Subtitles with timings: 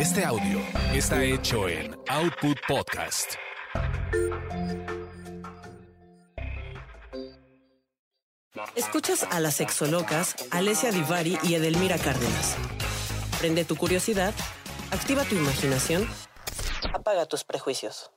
[0.00, 0.60] Este audio
[0.94, 3.34] está hecho en Output Podcast.
[8.74, 12.56] Escuchas a las sexolocas Alessia Divari y Edelmira Cárdenas.
[13.40, 14.32] Prende tu curiosidad,
[14.90, 16.08] activa tu imaginación,
[16.94, 18.10] apaga tus prejuicios.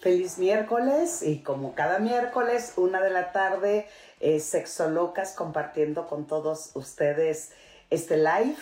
[0.00, 3.88] Feliz miércoles y como cada miércoles, una de la tarde,
[4.20, 7.50] eh, Sexolocas compartiendo con todos ustedes
[7.90, 8.56] este live,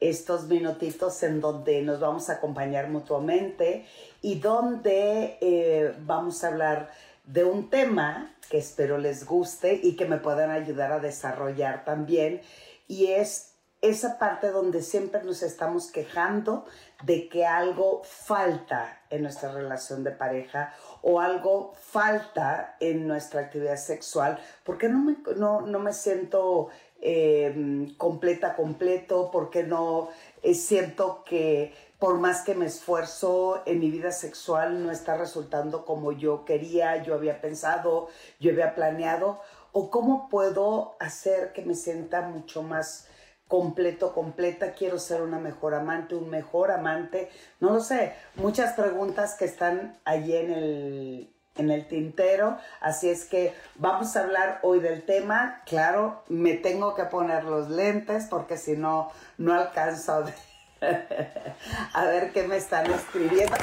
[0.00, 3.86] estos minutitos en donde nos vamos a acompañar mutuamente
[4.22, 6.90] y donde eh, vamos a hablar
[7.24, 12.40] de un tema que espero les guste y que me puedan ayudar a desarrollar también.
[12.88, 16.66] Y es esa parte donde siempre nos estamos quejando
[17.02, 23.76] de que algo falta en nuestra relación de pareja o algo falta en nuestra actividad
[23.76, 26.68] sexual, porque no me, no, me siento
[27.00, 30.08] eh, completa, completo, porque no
[30.42, 35.84] eh, siento que por más que me esfuerzo en mi vida sexual no está resultando
[35.84, 38.08] como yo quería, yo había pensado,
[38.40, 39.40] yo había planeado,
[39.72, 43.06] o cómo puedo hacer que me sienta mucho más
[43.50, 49.34] completo, completa, quiero ser una mejor amante, un mejor amante, no lo sé, muchas preguntas
[49.34, 54.78] que están allí en el, en el tintero, así es que vamos a hablar hoy
[54.78, 60.20] del tema, claro, me tengo que poner los lentes porque si no, no alcanzo a
[60.20, 60.34] ver,
[61.92, 63.56] a ver qué me están escribiendo.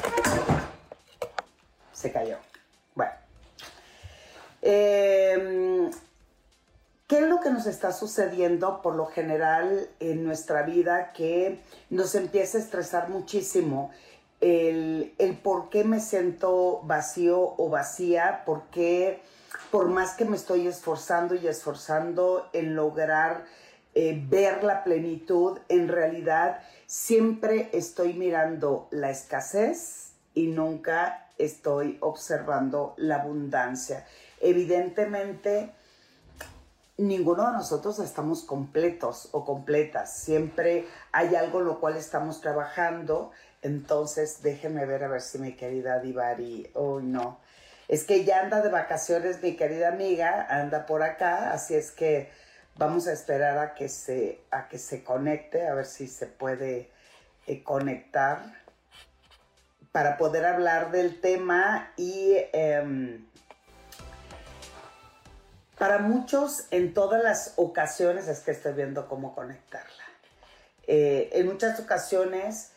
[1.94, 2.38] Se cayó.
[2.94, 3.13] Bueno.
[4.61, 5.89] Eh,
[7.08, 12.16] ¿Qué es lo que nos está sucediendo por lo general en nuestra vida que nos
[12.16, 13.91] empieza a estresar muchísimo?
[14.41, 19.22] El, por qué me siento vacío o vacía, por qué
[19.72, 23.45] por más que me estoy esforzando y esforzando en lograr
[23.95, 32.95] eh, ver la plenitud, en realidad siempre estoy mirando la escasez y nunca estoy observando
[32.97, 34.06] la abundancia.
[34.41, 35.72] Evidentemente,
[36.97, 40.18] ninguno de nosotros estamos completos o completas.
[40.18, 43.31] Siempre hay algo en lo cual estamos trabajando.
[43.62, 47.40] Entonces, déjenme ver a ver si mi querida Divari, oh no.
[47.88, 52.30] Es que ya anda de vacaciones mi querida amiga, anda por acá, así es que
[52.75, 56.90] vamos a esperar a que se, a que se conecte, a ver si se puede
[57.47, 58.44] eh, conectar
[59.91, 63.25] para poder hablar del tema y em,
[65.77, 70.03] para muchos, en todas las ocasiones, es que estoy viendo cómo conectarla.
[70.88, 72.71] Eh, en muchas ocasiones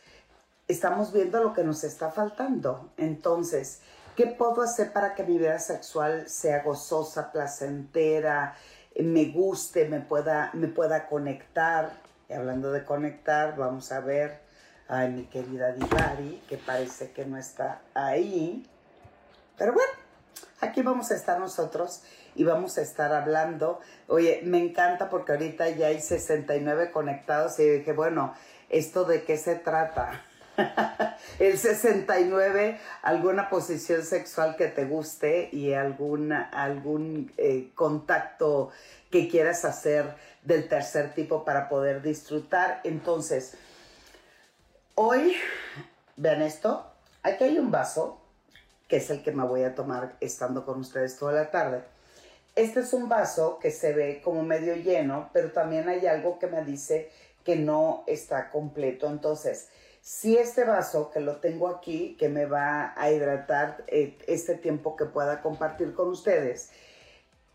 [0.68, 2.90] estamos viendo lo que nos está faltando.
[2.96, 3.80] Entonces,
[4.16, 8.54] ¿qué puedo hacer para que mi vida sexual sea gozosa, placentera,
[8.96, 11.92] me guste, me pueda, me pueda conectar?
[12.28, 14.40] Y hablando de conectar, vamos a ver
[14.88, 18.68] a mi querida Divari, que parece que no está ahí.
[19.56, 19.92] Pero bueno,
[20.60, 22.03] aquí vamos a estar nosotros
[22.34, 23.81] y vamos a estar hablando.
[24.06, 28.34] Oye, me encanta porque ahorita ya hay 69 conectados y dije, bueno,
[28.69, 30.25] ¿esto de qué se trata?
[31.38, 38.71] el 69, alguna posición sexual que te guste y alguna, algún eh, contacto
[39.10, 42.81] que quieras hacer del tercer tipo para poder disfrutar.
[42.84, 43.56] Entonces,
[44.94, 45.34] hoy,
[46.16, 46.92] vean esto,
[47.22, 48.19] aquí hay un vaso,
[48.90, 51.82] que es el que me voy a tomar estando con ustedes toda la tarde.
[52.56, 56.48] Este es un vaso que se ve como medio lleno, pero también hay algo que
[56.48, 57.08] me dice
[57.44, 59.06] que no está completo.
[59.06, 59.68] Entonces,
[60.02, 64.96] si este vaso que lo tengo aquí, que me va a hidratar eh, este tiempo
[64.96, 66.70] que pueda compartir con ustedes,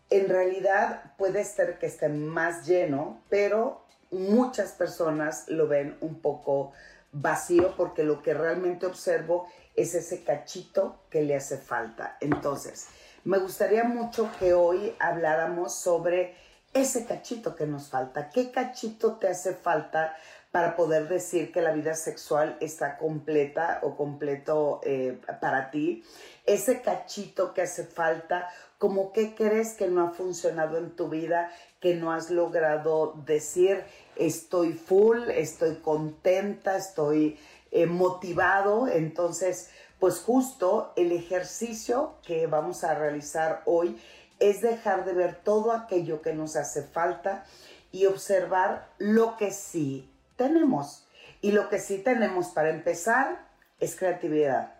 [0.08, 6.72] en realidad puede ser que esté más lleno, pero muchas personas lo ven un poco
[7.12, 12.16] vacío porque lo que realmente observo es ese cachito que le hace falta.
[12.20, 12.88] Entonces,
[13.24, 16.34] me gustaría mucho que hoy habláramos sobre
[16.72, 18.30] ese cachito que nos falta.
[18.30, 20.16] ¿Qué cachito te hace falta
[20.50, 26.04] para poder decir que la vida sexual está completa o completo eh, para ti?
[26.44, 31.50] Ese cachito que hace falta, como qué crees que no ha funcionado en tu vida,
[31.80, 33.84] que no has logrado decir
[34.16, 37.38] estoy full, estoy contenta, estoy
[37.70, 38.88] eh, motivado.
[38.88, 44.00] Entonces, pues justo el ejercicio que vamos a realizar hoy
[44.38, 47.44] es dejar de ver todo aquello que nos hace falta
[47.92, 51.06] y observar lo que sí tenemos.
[51.40, 53.46] Y lo que sí tenemos para empezar
[53.80, 54.74] es creatividad,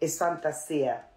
[0.00, 1.08] es fantasía.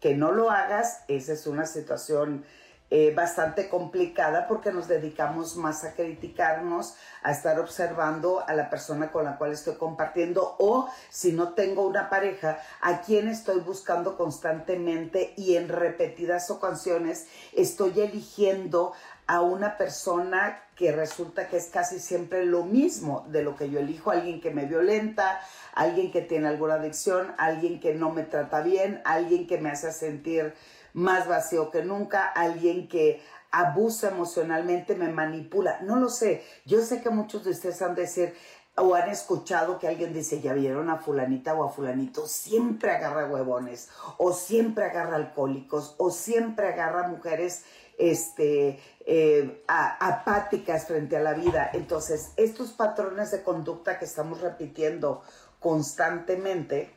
[0.00, 2.44] Que no lo hagas, esa es una situación
[2.90, 9.12] eh, bastante complicada porque nos dedicamos más a criticarnos, a estar observando a la persona
[9.12, 14.16] con la cual estoy compartiendo o si no tengo una pareja, a quien estoy buscando
[14.16, 18.92] constantemente y en repetidas ocasiones estoy eligiendo
[19.26, 23.80] a una persona que resulta que es casi siempre lo mismo de lo que yo
[23.80, 25.40] elijo, alguien que me violenta,
[25.74, 29.92] alguien que tiene alguna adicción, alguien que no me trata bien, alguien que me hace
[29.92, 30.54] sentir
[30.92, 35.80] más vacío que nunca, alguien que abusa emocionalmente, me manipula.
[35.80, 36.44] No lo sé.
[36.66, 38.34] Yo sé que muchos de ustedes han de decir
[38.80, 43.26] o han escuchado que alguien dice, ya vieron a fulanita o a fulanito, siempre agarra
[43.26, 43.88] huevones,
[44.18, 47.64] o siempre agarra alcohólicos, o siempre agarra mujeres
[47.98, 51.70] este, eh, apáticas frente a la vida.
[51.72, 55.22] Entonces, estos patrones de conducta que estamos repitiendo
[55.58, 56.90] constantemente,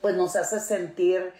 [0.00, 1.32] pues nos hace sentir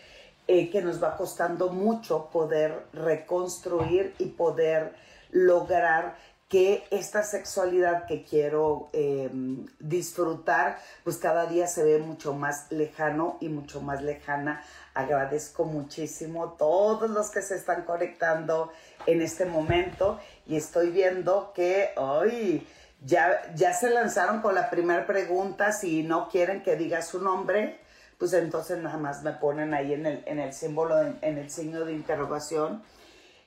[0.46, 4.94] eh, que nos va costando mucho poder reconstruir y poder
[5.30, 6.16] lograr
[6.48, 13.38] que esta sexualidad que quiero em, disfrutar, pues cada día se ve mucho más lejano
[13.40, 14.62] y mucho más lejana.
[14.92, 18.70] Agradezco muchísimo todos los que se están conectando
[19.06, 22.66] en este momento y estoy viendo que hoy
[23.04, 27.80] ya, ya se lanzaron con la primera pregunta, si no quieren que diga su nombre,
[28.18, 31.84] pues entonces nada más me ponen ahí en el, en el símbolo, en, el signo
[31.84, 32.82] de interrogación.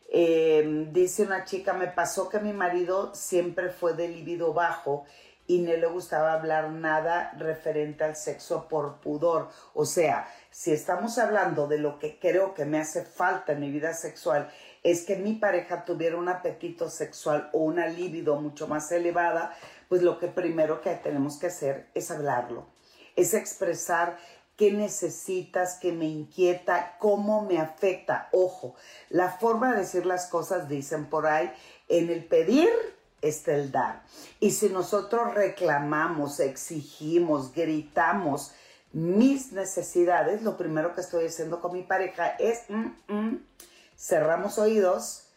[0.10, 5.06] Em, dice una chica, me pasó que mi marido siempre fue de libido bajo
[5.48, 9.50] y no le gustaba hablar nada referente al sexo por pudor.
[9.74, 13.72] O sea, si estamos hablando de lo que creo que me hace falta en mi
[13.72, 14.50] vida sexual,
[14.84, 19.54] es que mi pareja tuviera un apetito sexual o una libido mucho más elevada,
[19.88, 22.68] pues lo que primero que tenemos que hacer es hablarlo,
[23.16, 24.18] es expresar
[24.58, 28.28] qué necesitas, qué me inquieta, cómo me afecta.
[28.32, 28.76] Ojo,
[29.10, 31.52] la forma de decir las cosas, dicen por ahí,
[31.88, 32.70] en el pedir
[33.22, 34.04] está el dar.
[34.40, 38.52] Y si nosotros reclamamos, exigimos, gritamos
[38.92, 43.46] mis necesidades, lo primero que estoy haciendo con mi pareja es mm, mm,
[43.96, 45.28] cerramos oídos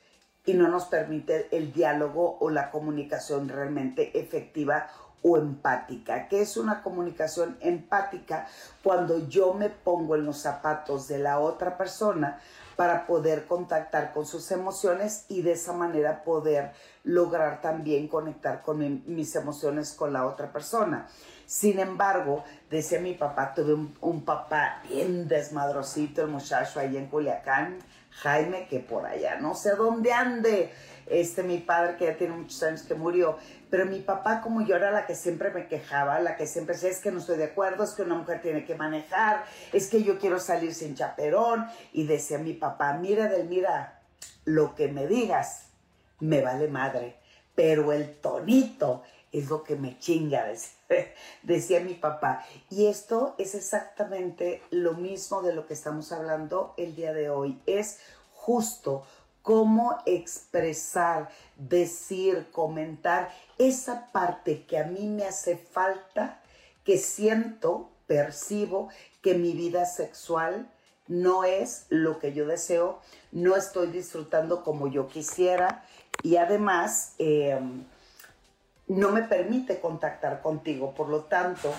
[0.46, 4.88] y no nos permite el diálogo o la comunicación realmente efectiva
[5.22, 6.28] o empática.
[6.28, 8.46] ¿Qué es una comunicación empática?
[8.82, 12.40] Cuando yo me pongo en los zapatos de la otra persona
[12.76, 16.72] para poder contactar con sus emociones y de esa manera poder
[17.04, 21.06] lograr también conectar con mis emociones con la otra persona.
[21.44, 27.08] Sin embargo, decía mi papá, tuve un, un papá bien desmadrosito, el muchacho ahí en
[27.08, 27.78] Culiacán,
[28.22, 30.70] Jaime, que por allá no sé dónde ande,
[31.06, 33.36] este mi padre que ya tiene muchos años que murió,
[33.68, 36.90] pero mi papá como yo era la que siempre me quejaba, la que siempre decía,
[36.90, 40.02] es que no estoy de acuerdo, es que una mujer tiene que manejar, es que
[40.02, 41.66] yo quiero salir sin chaperón.
[41.92, 44.00] Y decía mi papá, mira del mira,
[44.44, 45.70] lo que me digas
[46.20, 47.16] me vale madre,
[47.54, 49.02] pero el tonito
[49.32, 50.46] es lo que me chinga,
[51.42, 52.44] decía, mi papá.
[52.68, 57.60] Y esto es exactamente lo mismo de lo que estamos hablando el día de hoy.
[57.66, 57.98] Es
[58.32, 59.04] justo
[59.42, 66.40] cómo expresar, decir, comentar esa parte que a mí me hace falta,
[66.84, 68.88] que siento, percibo
[69.22, 70.70] que mi vida sexual
[71.06, 73.00] no es lo que yo deseo,
[73.32, 75.84] no estoy disfrutando como yo quisiera
[76.22, 77.84] y además em,
[78.90, 80.94] no me permite contactar contigo.
[80.94, 81.72] Por lo tanto,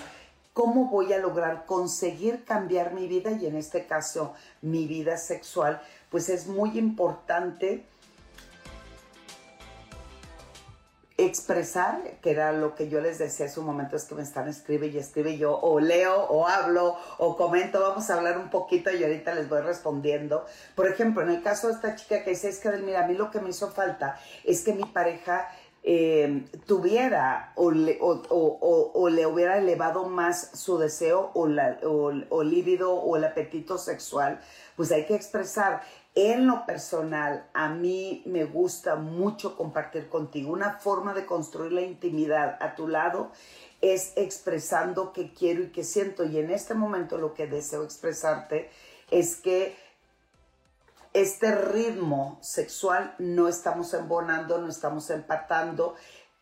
[0.54, 5.82] ¿cómo voy a lograr conseguir cambiar mi vida y en este caso mi vida sexual?
[6.12, 7.86] pues es muy importante
[11.18, 14.50] expresar, que era lo que yo les decía hace un momento, es que me están
[14.50, 18.92] escribe y escribe yo, o leo, o hablo, o comento, vamos a hablar un poquito
[18.92, 20.46] y ahorita les voy respondiendo.
[20.76, 23.14] Por ejemplo, en el caso de esta chica que dice, es que mira, a mí
[23.14, 25.48] lo que me hizo falta es que mi pareja
[25.84, 33.16] eh, tuviera o le, o, le, hubiera elevado más su deseo o, la, o, o
[33.18, 34.40] el apetito sexual,
[34.76, 35.82] pues hay que expresar.
[36.14, 40.52] En lo personal, a mí me gusta mucho compartir contigo.
[40.52, 43.32] Una forma de construir la intimidad a tu lado
[43.80, 46.26] es expresando qué quiero y qué siento.
[46.26, 48.70] Y en este momento lo que deseo expresarte
[49.10, 49.76] es que
[51.14, 55.96] este ritmo sexual no estamos embonando, no estamos empatando.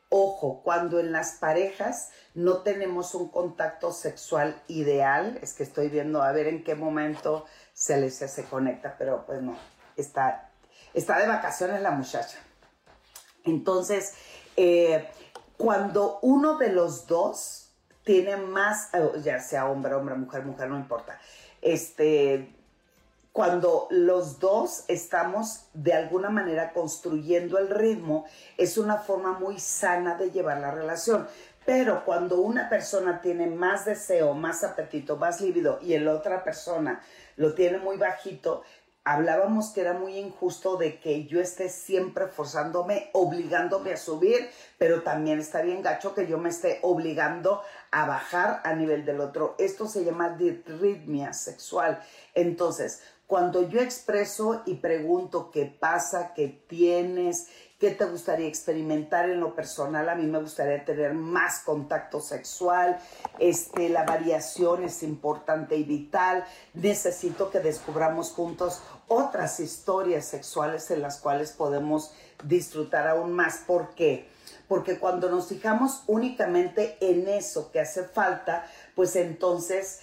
[0.09, 6.23] Ojo, cuando en las parejas no tenemos un contacto sexual ideal, es que estoy viendo
[6.23, 9.55] a ver en qué momento se se conecta, pero pues no,
[9.95, 10.51] está,
[10.93, 12.37] está de vacaciones la muchacha.
[13.43, 14.13] Entonces,
[14.57, 15.09] eh,
[15.57, 17.71] cuando uno de los dos
[18.03, 18.89] tiene más,
[19.23, 21.19] ya sea hombre, hombre, mujer, mujer, no importa,
[21.61, 22.58] este,
[23.39, 28.25] cuando los dos estamos de alguna manera construyendo el ritmo,
[28.57, 31.25] es una forma muy sana de llevar la relación.
[31.65, 37.01] Pero cuando una persona tiene más deseo, más apetito, más líbido y la otra persona
[37.37, 38.63] lo tiene muy bajito,
[39.05, 45.01] hablábamos que era muy injusto de que yo esté siempre forzándome, obligándome a subir, pero
[45.01, 49.55] también está bien gacho que yo me esté obligando a bajar a nivel del otro.
[49.57, 52.01] Esto se llama disritmia sexual.
[52.35, 57.45] Entonces, cuando yo expreso y pregunto qué pasa, qué tienes,
[57.77, 62.97] qué te gustaría experimentar en lo personal, a mí me gustaría tener más contacto sexual,
[63.37, 66.43] este, la variación es importante y vital,
[66.73, 72.11] necesito que descubramos juntos otras historias sexuales en las cuales podemos
[72.43, 73.59] disfrutar aún más.
[73.67, 74.27] ¿Por qué?
[74.67, 79.99] Porque cuando nos fijamos únicamente en eso que hace falta, pues entonces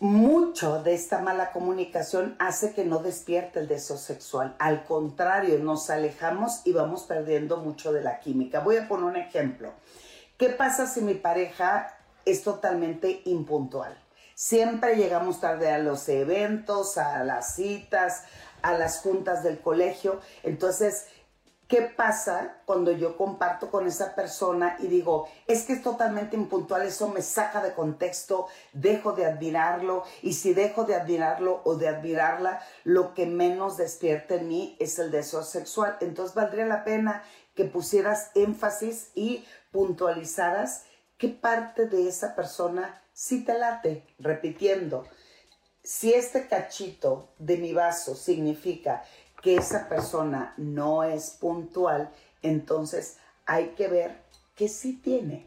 [0.00, 4.54] mucho de esta mala comunicación hace que no despierte el deseo sexual.
[4.58, 8.60] Al contrario, nos alejamos y vamos perdiendo mucho de la química.
[8.60, 9.72] Voy a poner un ejemplo.
[10.36, 13.98] ¿Qué pasa si mi pareja es totalmente impuntual?
[14.34, 18.22] Siempre llegamos tarde a los eventos, a las citas,
[18.62, 20.20] a las juntas del colegio.
[20.44, 21.06] Entonces,
[21.68, 26.86] ¿Qué pasa cuando yo comparto con esa persona y digo, es que es totalmente impuntual,
[26.86, 31.88] eso me saca de contexto, dejo de admirarlo y si dejo de admirarlo o de
[31.88, 35.98] admirarla, lo que menos despierta en mí es el deseo sexual.
[36.00, 37.22] Entonces valdría la pena
[37.54, 40.84] que pusieras énfasis y puntualizaras
[41.18, 45.04] qué parte de esa persona sí te late, repitiendo.
[45.82, 49.04] Si este cachito de mi vaso significa
[49.42, 52.10] que esa persona no es puntual,
[52.42, 54.16] entonces hay que ver
[54.54, 55.46] qué sí tiene.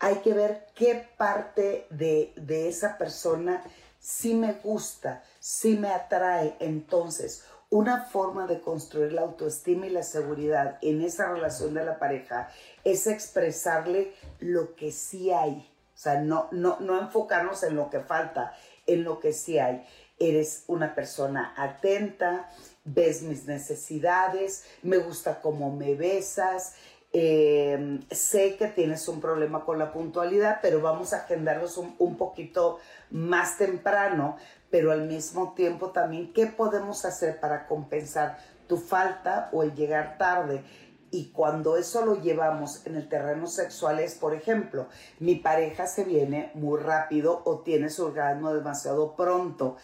[0.00, 3.64] Hay que ver qué parte de, de esa persona
[3.98, 6.56] sí me gusta, sí me atrae.
[6.60, 11.98] Entonces, una forma de construir la autoestima y la seguridad en esa relación de la
[11.98, 12.48] pareja
[12.84, 15.68] es expresarle lo que sí hay.
[15.94, 18.54] O sea, no, no, no enfocarnos en lo que falta,
[18.86, 19.84] en lo que sí hay
[20.18, 22.48] eres una persona atenta,
[22.84, 26.74] ves mis necesidades, me gusta cómo me besas,
[27.12, 32.16] em, sé que tienes un problema con la puntualidad, pero vamos a agendarlos un, un,
[32.16, 32.78] poquito
[33.10, 34.36] más temprano,
[34.70, 40.18] pero al mismo tiempo también, ¿qué podemos hacer para compensar tu falta o el llegar
[40.18, 40.62] tarde?
[41.10, 44.88] Y cuando eso lo llevamos en el terreno sexual es, por ejemplo,
[45.20, 49.76] mi pareja se viene muy rápido o tiene su orgasmo demasiado pronto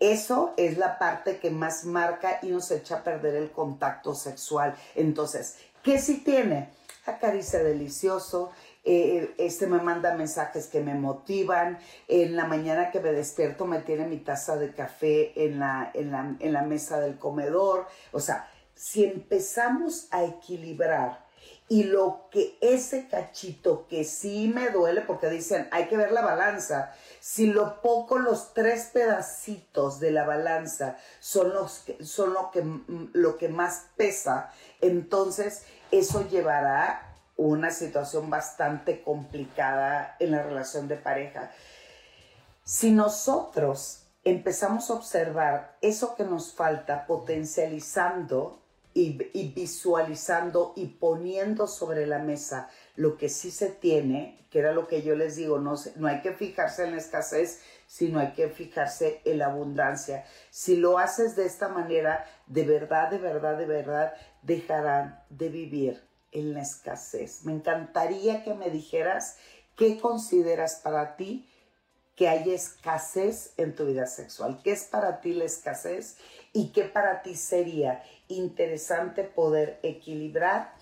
[0.00, 4.74] eso es la parte que más marca y nos echa a perder el contacto sexual.
[4.94, 6.70] Entonces, ¿qué si tiene?
[7.06, 8.50] Acaricia delicioso,
[8.84, 13.80] eh, este me manda mensajes que me motivan, en la mañana que me despierto me
[13.80, 17.86] tiene mi taza de café en la, en la, en la mesa del comedor.
[18.12, 21.27] O sea, si empezamos a equilibrar
[21.68, 26.22] y lo que ese cachito que sí me duele, porque dicen, hay que ver la
[26.22, 32.64] balanza, si lo poco, los tres pedacitos de la balanza son, los son lo, que,
[33.12, 40.96] lo que más pesa, entonces eso llevará una situación bastante complicada en la relación de
[40.96, 41.50] pareja.
[42.64, 48.62] Si nosotros empezamos a observar eso que nos falta, potencializando
[48.98, 54.88] y, visualizando y poniendo sobre la mesa lo que sí se tiene, que era lo
[54.88, 58.48] que yo les digo, no, no hay que fijarse en la escasez, sino hay que
[58.48, 60.24] fijarse en la abundancia.
[60.50, 66.02] Si lo haces de esta manera, de verdad, de verdad, de verdad, dejarán de vivir
[66.32, 67.44] en la escasez.
[67.44, 69.36] Me encantaría que me dijeras
[69.76, 71.47] qué consideras para ti
[72.18, 74.58] que hay escasez en tu vida sexual.
[74.64, 76.16] ¿Qué es para ti la escasez
[76.52, 80.72] y qué para ti sería interesante poder equilibrar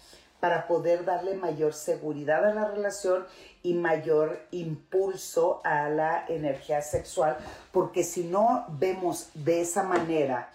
[0.40, 3.26] para poder darle mayor seguridad a la relación
[3.62, 7.36] y mayor impulso a la energía sexual?
[7.70, 10.50] Porque si no vemos de esa manera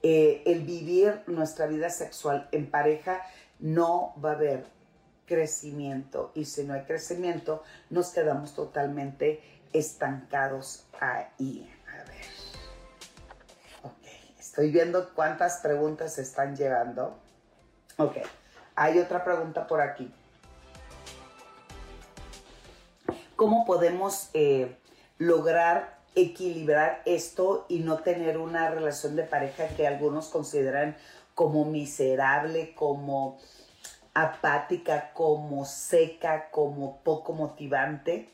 [0.00, 3.20] eh, el vivir nuestra vida sexual en pareja,
[3.58, 4.64] no va a haber
[5.26, 11.72] crecimiento y si no hay crecimiento nos quedamos totalmente estancados ahí.
[11.88, 12.26] A ver.
[13.82, 14.06] Ok,
[14.38, 17.18] estoy viendo cuántas preguntas están llegando.
[17.96, 18.16] Ok,
[18.74, 20.12] hay otra pregunta por aquí.
[23.36, 24.76] ¿Cómo podemos eh,
[25.18, 30.96] lograr equilibrar esto y no tener una relación de pareja que algunos consideran
[31.34, 33.38] como miserable, como
[34.14, 38.28] apática, como seca, como poco motivante?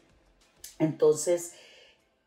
[0.78, 1.54] Entonces,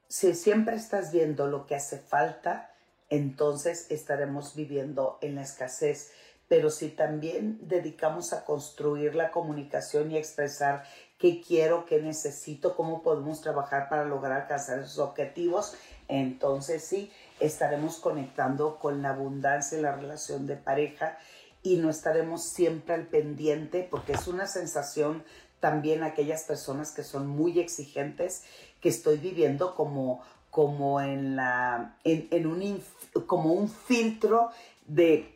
[0.08, 2.74] si siempre estás viendo lo que hace falta,
[3.10, 6.12] entonces estaremos viviendo en la escasez.
[6.48, 10.84] Pero si también dedicamos a construir la comunicación y expresar
[11.20, 15.76] qué quiero, qué necesito, cómo podemos trabajar para lograr alcanzar esos objetivos,
[16.08, 21.20] entonces sí, estaremos conectando con la abundancia y la relación de pareja
[21.62, 25.24] y no estaremos siempre al pendiente porque es una sensación
[25.60, 28.44] también aquellas personas que son muy exigentes
[28.82, 32.84] que estoy viviendo como como en la en, un
[33.28, 34.50] como un filtro
[34.88, 35.36] de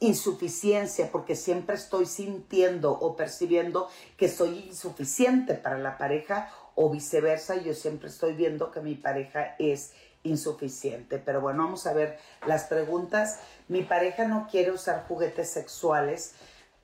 [0.00, 7.56] insuficiencia porque siempre estoy sintiendo o percibiendo que soy insuficiente para la pareja o viceversa
[7.56, 9.92] yo siempre estoy viendo que mi pareja es
[10.24, 11.18] insuficiente.
[11.18, 13.40] Pero bueno vamos a ver las preguntas.
[13.68, 16.34] Mi pareja no quiere usar juguetes sexuales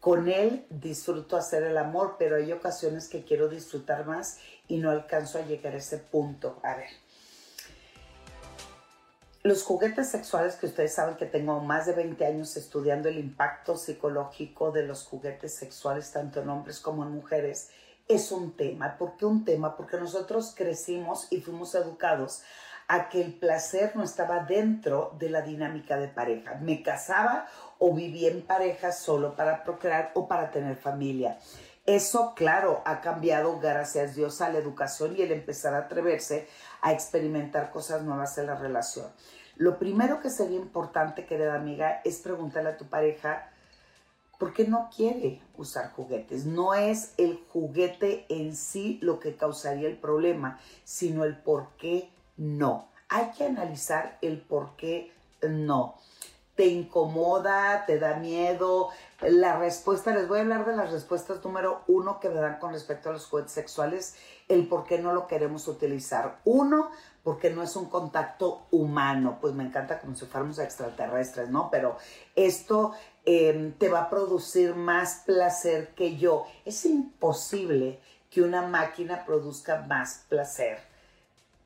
[0.00, 4.38] con él disfruto hacer el amor, pero hay ocasiones que quiero disfrutar más
[4.68, 6.60] y no alcanzo a llegar a ese punto.
[6.62, 6.90] A ver.
[9.42, 13.76] Los juguetes sexuales que ustedes saben que tengo más de 20 años estudiando el impacto
[13.76, 17.70] psicológico de los juguetes sexuales tanto en hombres como en mujeres
[18.08, 18.96] es un tema.
[18.98, 19.76] ¿Por qué un tema?
[19.76, 22.42] Porque nosotros crecimos y fuimos educados
[22.88, 26.54] a que el placer no estaba dentro de la dinámica de pareja.
[26.54, 27.46] Me casaba
[27.78, 31.38] o vivía en pareja solo para procrear o para tener familia.
[31.86, 36.46] Eso, claro, ha cambiado gracias a Dios a la educación y el empezar a atreverse
[36.82, 39.06] a experimentar cosas nuevas en la relación.
[39.56, 43.50] Lo primero que sería importante, querida amiga, es preguntarle a tu pareja
[44.38, 46.46] por qué no quiere usar juguetes.
[46.46, 52.10] No es el juguete en sí lo que causaría el problema, sino el por qué
[52.36, 52.88] no.
[53.08, 55.96] Hay que analizar el por qué no.
[56.58, 57.86] ¿Te incomoda?
[57.86, 58.88] ¿Te da miedo?
[59.20, 62.72] La respuesta, les voy a hablar de las respuestas número uno que me dan con
[62.72, 64.16] respecto a los juguetes sexuales,
[64.48, 66.40] el por qué no lo queremos utilizar.
[66.44, 66.90] Uno,
[67.22, 71.70] porque no es un contacto humano, pues me encanta como si fuéramos extraterrestres, ¿no?
[71.70, 71.96] Pero
[72.34, 72.90] esto
[73.24, 76.44] em, te va a producir más placer que yo.
[76.64, 80.80] Es imposible que una máquina produzca más placer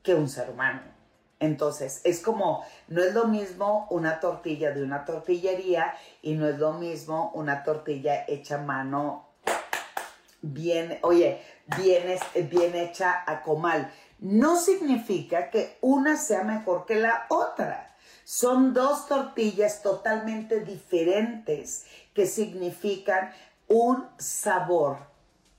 [0.02, 1.02] que un ser humano.
[1.42, 6.57] Entonces, es como, no es lo mismo una tortilla de una tortillería y no es
[6.57, 9.26] lo mismo una tortilla hecha a mano,
[10.40, 11.42] bien, oye,
[11.78, 12.16] bien,
[12.48, 13.92] bien hecha a comal.
[14.20, 17.92] No significa que una sea mejor que la otra.
[18.22, 23.33] Son dos tortillas totalmente diferentes que significan
[23.66, 24.98] un sabor.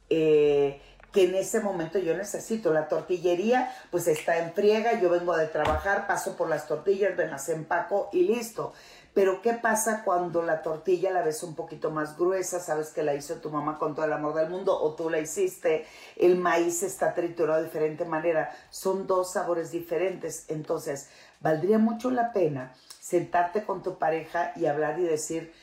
[0.10, 0.82] Eh,
[1.14, 2.74] que en ese momento yo necesito.
[2.74, 7.28] La tortillería pues está en friega, yo vengo de trabajar, paso por las tortillas, me
[7.28, 8.74] las empaco y listo.
[9.14, 12.60] Pero ¿qué pasa cuando la tortilla la ves un poquito más gruesa?
[12.60, 15.20] Sabes que la hizo tu mamá con todo el amor del mundo o tú la
[15.20, 15.86] hiciste.
[16.18, 18.52] El maíz está triturado de diferente manera.
[18.72, 20.46] Son dos sabores diferentes.
[20.48, 21.10] Entonces,
[21.42, 25.54] valdría mucho la pena sentarte con tu pareja y hablar y decir,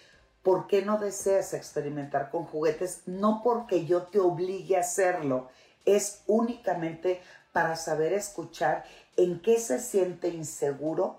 [0.43, 3.03] ¿Por qué no deseas experimentar con juguetes?
[3.07, 5.49] No porque yo te obligue a hacerlo,
[5.85, 7.21] es únicamente
[7.53, 8.85] para saber escuchar
[9.17, 11.19] en qué se siente inseguro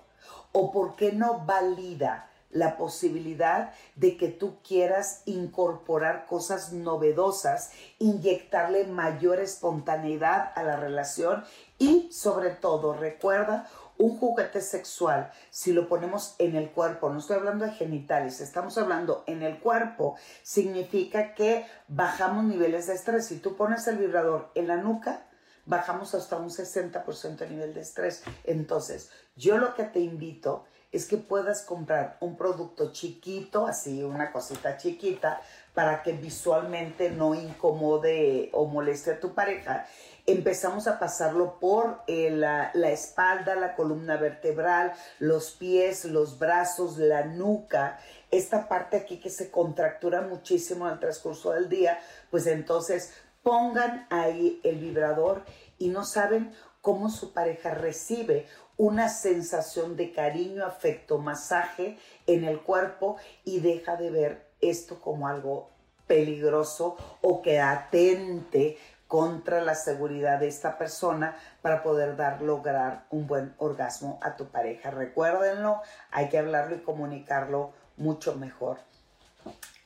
[0.51, 8.87] o por qué no valida la posibilidad de que tú quieras incorporar cosas novedosas, inyectarle
[8.87, 11.45] mayor espontaneidad a la relación
[11.79, 13.69] y sobre todo recuerda
[14.01, 18.77] un juguete sexual, si lo ponemos en el cuerpo, no estoy hablando de genitales, estamos
[18.77, 23.27] hablando en el cuerpo, significa que bajamos niveles de estrés.
[23.27, 25.27] Si tú pones el vibrador en la nuca,
[25.65, 28.23] bajamos hasta un 60% de nivel de estrés.
[28.43, 34.31] Entonces, yo lo que te invito es que puedas comprar un producto chiquito, así una
[34.31, 35.41] cosita chiquita,
[35.73, 39.85] para que visualmente no incomode o moleste a tu pareja
[40.25, 46.97] empezamos a pasarlo por eh, la, la, espalda, la columna vertebral, los pies, los brazos,
[46.97, 53.13] la nuca, esta parte aquí que se contractura muchísimo el transcurso del día, pues entonces
[53.43, 55.43] pongan ahí el vibrador
[55.77, 62.61] y no saben cómo su pareja recibe una sensación de cariño, afecto, masaje en el
[62.61, 65.69] cuerpo y deja de ver esto como algo
[66.07, 68.77] peligroso o que atente
[69.11, 74.47] contra la seguridad de esta persona para poder dar, lograr un buen orgasmo a tu
[74.47, 74.89] pareja.
[74.89, 78.77] Recuérdenlo, hay que hablarlo y comunicarlo mucho mejor.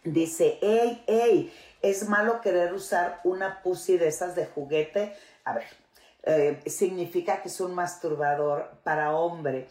[0.03, 5.15] Dice, hey, hey, es malo querer usar una pussy de esas de juguete.
[5.43, 5.65] A ver,
[6.21, 9.67] eh, significa que es un masturbador para hombre.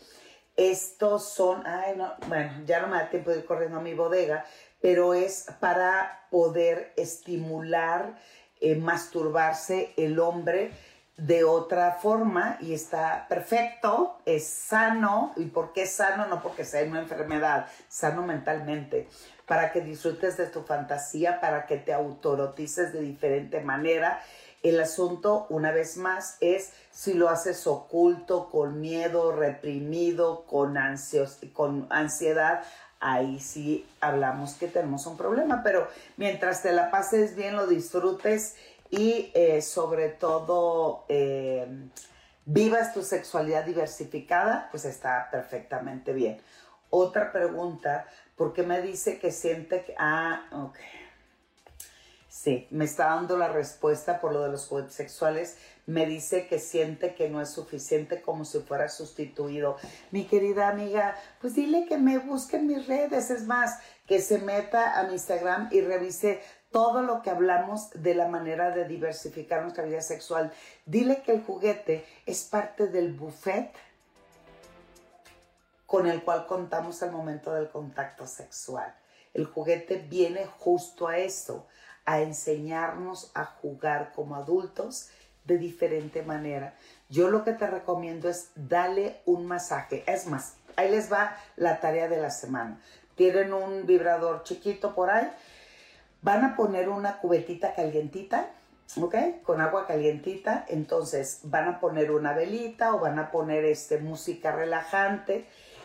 [0.57, 3.95] Estos son, ay, no, bueno, ya no me da tiempo de ir corriendo a mi
[3.95, 4.47] bodega,
[4.81, 8.19] pero es para poder estimular
[8.64, 10.70] eh, masturbarse el hombre
[11.18, 15.33] de otra forma y está perfecto, es sano.
[15.37, 16.27] ¿Y por qué sano?
[16.29, 19.07] No porque sea una enfermedad, sano mentalmente,
[19.44, 24.22] para que disfrutes de tu fantasía, para que te autorotices de diferente manera.
[24.62, 31.38] El asunto, una vez más, es si lo haces oculto, con miedo, reprimido, con, ansios,
[31.53, 32.64] con ansiedad,
[33.05, 35.87] ahí sí hablamos que tenemos un problema, pero
[36.17, 38.57] mientras te la pases bien, lo disfrutes
[38.90, 41.67] y eh, sobre todo eh,
[42.47, 46.40] vivas tu sexualidad diversificada, pues está perfectamente bien.
[46.88, 49.95] Otra pregunta, ¿por qué me dice que siente que...
[49.99, 50.79] Ah, ok.
[52.29, 55.59] Sí, me está dando la respuesta por lo de los juguetes sexuales.
[55.87, 59.77] Me dice que siente que no es suficiente como si fuera sustituido.
[60.11, 63.31] Mi querida amiga, pues dile que me busque en mis redes.
[63.31, 68.14] Es más, que se meta a mi Instagram y revise todo lo que hablamos de
[68.14, 70.53] la manera de diversificar nuestra vida sexual.
[70.87, 73.73] Dile que el juguete es parte del buffet
[75.87, 78.92] con el cual contamos al momento del contacto sexual.
[79.33, 81.66] El juguete viene justo a eso,
[82.05, 85.11] a enseñarnos a jugar como adultos
[85.44, 86.74] de diferente manera.
[87.09, 90.04] Yo lo que te recomiendo es darle un masaje.
[90.07, 92.80] Es más, ahí les va la tarea de la semana.
[93.14, 95.30] Tienen un vibrador chiquito por ahí
[96.24, 98.48] Van a poner una cubetita calientita,
[98.98, 99.14] ¿ok?
[99.42, 100.64] Con agua calientita.
[100.68, 105.44] Entonces van a poner una velita o van a poner este, música relajante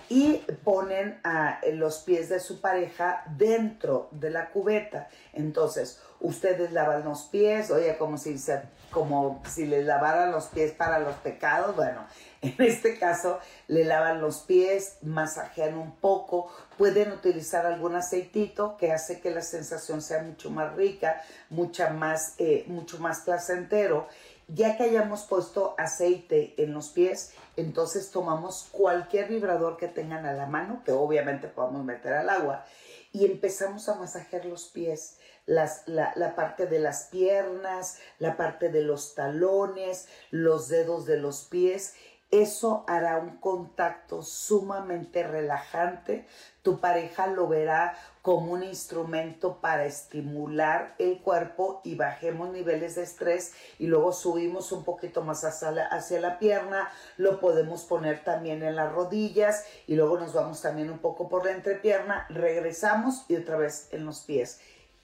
[0.10, 5.08] y ponen a los pies de su pareja dentro de la cubeta.
[5.34, 10.72] Entonces, ustedes lavan los pies, oye, como si, se, como si les lavaran los pies
[10.72, 11.76] para los pecados.
[11.76, 12.06] Bueno,
[12.42, 18.92] en este caso, le lavan los pies, masajean un poco, pueden utilizar algún aceitito que
[18.92, 24.08] hace que la sensación sea mucho más rica, mucha más, eh, mucho más placentero.
[24.54, 30.34] Ya que hayamos puesto aceite en los pies, entonces tomamos cualquier vibrador que tengan a
[30.34, 32.66] la mano, que obviamente podamos meter al agua,
[33.12, 39.16] y empezamos a masajear los pies la, parte de las piernas, la parte de los
[39.16, 41.96] talones, los dedos de los pies.
[42.32, 46.28] Eso hará un contacto sumamente relajante.
[46.62, 47.98] Tu pareja lo verá
[48.30, 54.72] como un instrumento para estimular el cuerpo y bajemos niveles de estrés y luego subimos
[54.72, 59.66] un poquito más hacia la, hacia la pierna, lo podemos poner también en las rodillas
[59.88, 64.06] y luego nos vamos también un poco por la entrepierna, regresamos y otra vez en
[64.06, 64.60] los pies.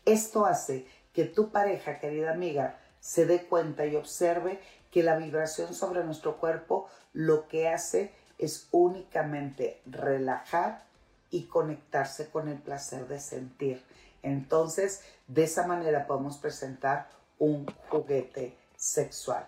[0.05, 4.59] Esto hace que tu pareja, querida amiga, se dé cuenta y observe
[4.91, 10.85] que la vibración sobre nuestro cuerpo lo que hace es únicamente relajar
[11.31, 13.83] y conectarse con el placer de sentir.
[14.23, 17.07] Entonces, de esa manera podemos presentar
[17.37, 19.45] un juguete sexual.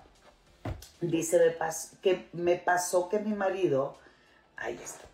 [1.01, 1.57] Dice
[2.01, 3.97] que me pasó que mi marido,
[4.55, 5.05] ahí está,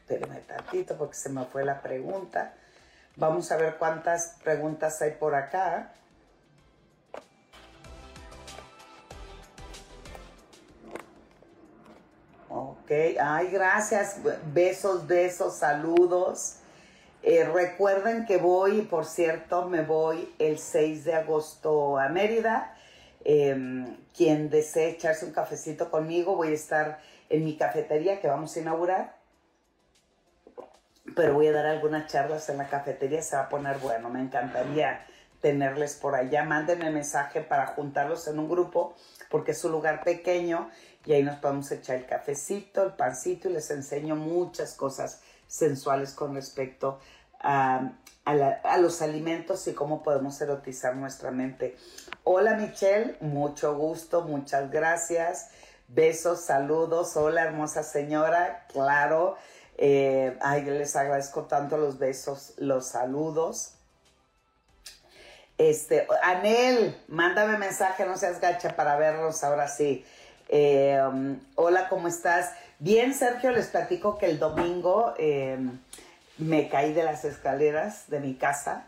[0.00, 2.54] espérame tantito porque se me fue la pregunta.
[3.16, 5.92] Vamos a ver cuántas preguntas hay por acá.
[12.90, 14.16] Ay, gracias.
[14.52, 16.56] Besos, besos, saludos.
[17.22, 22.74] Eh, recuerden que voy, por cierto, me voy el 6 de agosto a Mérida.
[23.22, 28.56] Em, quien desee echarse un cafecito conmigo, voy a estar en mi cafetería que vamos
[28.56, 29.20] a inaugurar
[31.14, 34.20] pero voy a dar algunas charlas en la cafetería, se va a poner bueno, me
[34.20, 35.04] encantaría
[35.40, 36.44] tenerles por allá.
[36.44, 38.94] Mándenme mensaje para juntarlos en un grupo,
[39.30, 40.70] porque es un lugar pequeño
[41.04, 46.12] y ahí nos podemos echar el cafecito, el pancito y les enseño muchas cosas sensuales
[46.12, 47.00] con respecto
[47.40, 47.92] a,
[48.24, 51.76] a, los alimentos y cómo podemos erotizar nuestra mente.
[52.24, 55.50] Hola Michelle, mucho gusto, muchas gracias.
[55.88, 57.16] Besos, saludos.
[57.16, 59.36] Hola hermosa señora, claro.
[59.76, 63.74] Eh, ay, les agradezco tanto los besos, los saludos.
[65.56, 70.04] Este, Anel, mándame mensaje, no seas gacha para verlos ahora sí.
[70.52, 72.52] Um, hola, ¿cómo estás?
[72.80, 75.78] Bien, Sergio, les platico que el domingo em,
[76.38, 78.86] me caí de las escaleras de mi casa.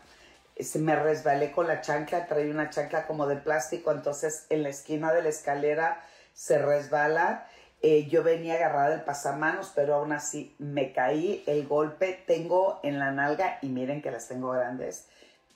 [0.75, 5.13] Me resbalé con la chancla, traí una chancla como de plástico, entonces en la esquina
[5.13, 6.01] de la escalera
[6.33, 7.47] se resbala
[7.85, 11.43] eh, yo venía agarrada del pasamanos, pero aún así me caí.
[11.47, 15.09] El golpe tengo en la nalga, y miren que las tengo grandes,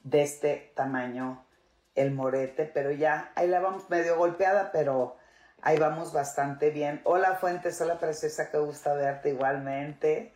[0.04, 1.46] de este tamaño
[1.96, 5.15] el morete, pero ya ahí la vamos medio golpeada, pero
[5.62, 7.02] ahí vamos bastante bien.
[7.04, 10.34] Hola Fuentes, hola preciosa, qué gusta verte igualmente.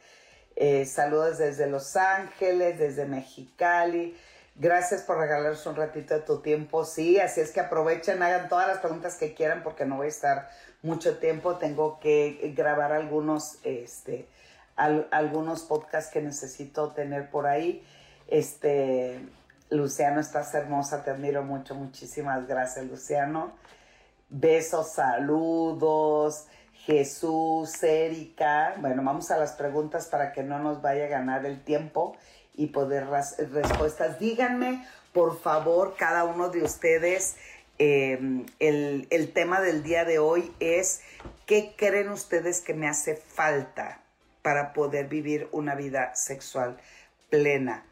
[0.55, 4.17] Eh, saludos desde Los Ángeles, desde Mexicali.
[4.55, 6.83] Gracias por regalarnos un ratito de tu tiempo.
[6.83, 10.09] Sí, así es que aprovechen, hagan todas las preguntas que quieran porque no voy a
[10.09, 10.49] estar
[10.81, 11.55] mucho tiempo.
[11.55, 14.27] Tengo que grabar algunos, este,
[14.75, 17.83] algunos podcasts que necesito tener por ahí.
[18.27, 19.19] Este,
[19.69, 21.73] Luciano, estás hermosa, te admiro mucho.
[21.73, 23.53] Muchísimas gracias, Luciano.
[24.33, 26.47] Besos, saludos.
[26.85, 28.75] Jesús, Erika.
[28.77, 32.15] Bueno, vamos a las preguntas para que no nos vaya a ganar el tiempo
[32.55, 34.19] y poder respuestas.
[34.19, 37.35] Díganme, por favor, cada uno de ustedes,
[37.77, 41.01] em, el, el tema del día de hoy es,
[41.45, 43.99] ¿qué creen ustedes que me hace falta
[44.41, 46.77] para poder vivir una vida sexual
[47.29, 47.83] plena?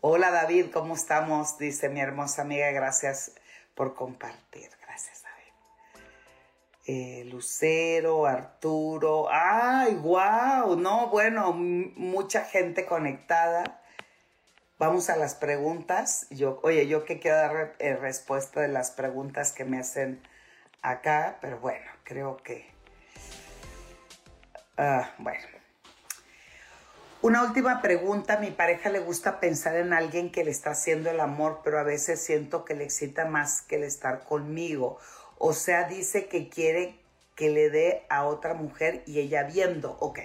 [0.00, 1.56] Hola David, ¿cómo estamos?
[1.56, 3.30] Dice mi hermosa amiga, gracias
[3.76, 4.70] por compartir.
[6.86, 9.28] Eh, Lucero, Arturo.
[9.30, 10.76] ¡Ay, wow!
[10.76, 13.80] No, bueno, mucha gente conectada.
[14.78, 16.26] Vamos a las preguntas.
[16.28, 20.20] Yo, oye, yo que quiero dar eh, respuesta de las preguntas que me hacen
[20.82, 22.66] acá, pero bueno, creo que.
[24.76, 25.46] Ah, bueno.
[27.22, 28.36] Una última pregunta.
[28.36, 31.82] Mi pareja le gusta pensar en alguien que le está haciendo el amor, pero a
[31.82, 34.98] veces siento que le excita más que el estar conmigo
[35.46, 36.94] o sea, dice que quiere
[37.36, 40.20] que le dé a otra mujer y ella viendo, ok.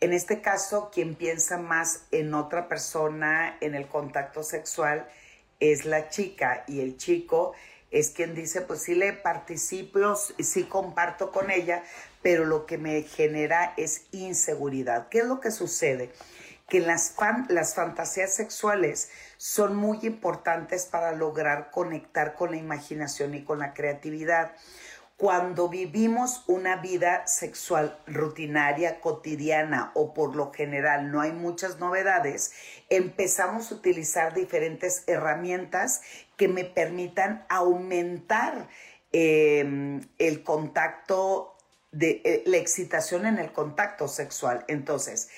[0.00, 5.06] En este caso, quien piensa más en otra persona, en el contacto sexual,
[5.60, 7.52] es la chica y el chico
[7.90, 11.84] es quien dice, pues sí le participo, sí comparto con ella,
[12.22, 15.10] pero lo que me genera es inseguridad.
[15.10, 16.10] ¿Qué es lo que sucede?
[16.68, 17.14] Que las,
[17.48, 23.72] las fantasías sexuales son muy importantes para lograr conectar con la imaginación y con la
[23.72, 24.52] creatividad.
[25.18, 32.52] Cuando vivimos una vida sexual rutinaria, cotidiana o por lo general no hay muchas novedades,
[32.88, 36.02] empezamos a utilizar diferentes herramientas
[36.36, 38.68] que me permitan aumentar
[39.10, 41.56] em, el contacto,
[41.90, 44.64] de, eh, la excitación en el contacto sexual.
[44.68, 45.30] Entonces,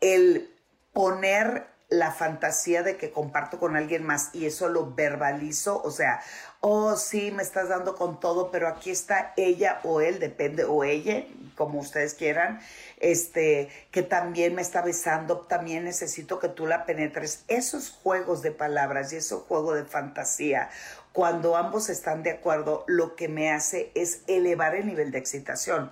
[0.00, 0.55] el
[0.96, 6.22] poner la fantasía de que comparto con alguien más y eso lo verbalizo, o sea,
[6.60, 10.84] oh sí, me estás dando con todo, pero aquí está ella o él, depende, o
[10.84, 12.60] ella, como ustedes quieran,
[12.98, 17.44] este, que también me está besando, también necesito que tú la penetres.
[17.46, 20.70] Esos juegos de palabras y esos juegos de fantasía,
[21.12, 25.90] cuando ambos están de acuerdo, lo que me hace es elevar el nivel de excitación.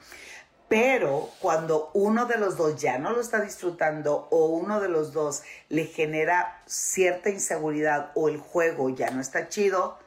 [0.69, 5.13] Pero cuando uno de los dos ya no lo está disfrutando o uno de los
[5.13, 9.99] dos le genera cierta inseguridad o el juego ya no está chido,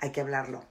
[0.00, 0.64] hay que hablarlo,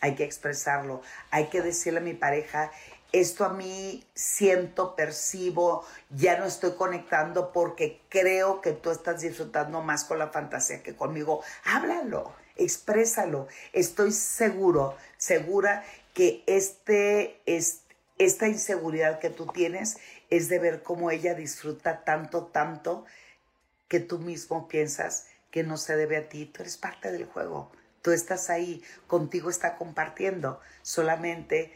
[0.00, 2.72] hay que expresarlo, hay que decirle a mi pareja,
[3.12, 9.80] esto a mí siento, percibo, ya no estoy conectando porque creo que tú estás disfrutando
[9.82, 11.42] más con la fantasía que conmigo.
[11.64, 13.46] Háblalo, exprésalo.
[13.72, 17.85] Estoy seguro, segura que este, este
[18.18, 19.98] esta inseguridad que tú tienes
[20.30, 23.04] es de ver cómo ella disfruta tanto, tanto,
[23.88, 26.46] que tú mismo piensas que no se debe a ti.
[26.46, 27.70] Tú eres parte del juego.
[28.02, 30.60] Tú estás ahí, contigo está compartiendo.
[30.82, 31.72] Solamente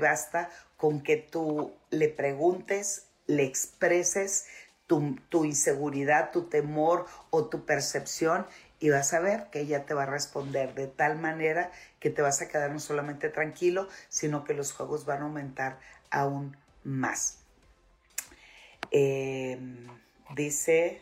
[0.00, 4.46] basta con que tú le preguntes, le expreses
[4.86, 8.46] tu, tu inseguridad, tu temor o tu percepción
[8.78, 12.22] y vas a ver que ella te va a responder de tal manera que te
[12.22, 15.78] vas a quedar no solamente tranquilo, sino que los juegos van a aumentar
[16.10, 17.38] aún más.
[18.90, 19.86] Em,
[20.34, 21.00] dice,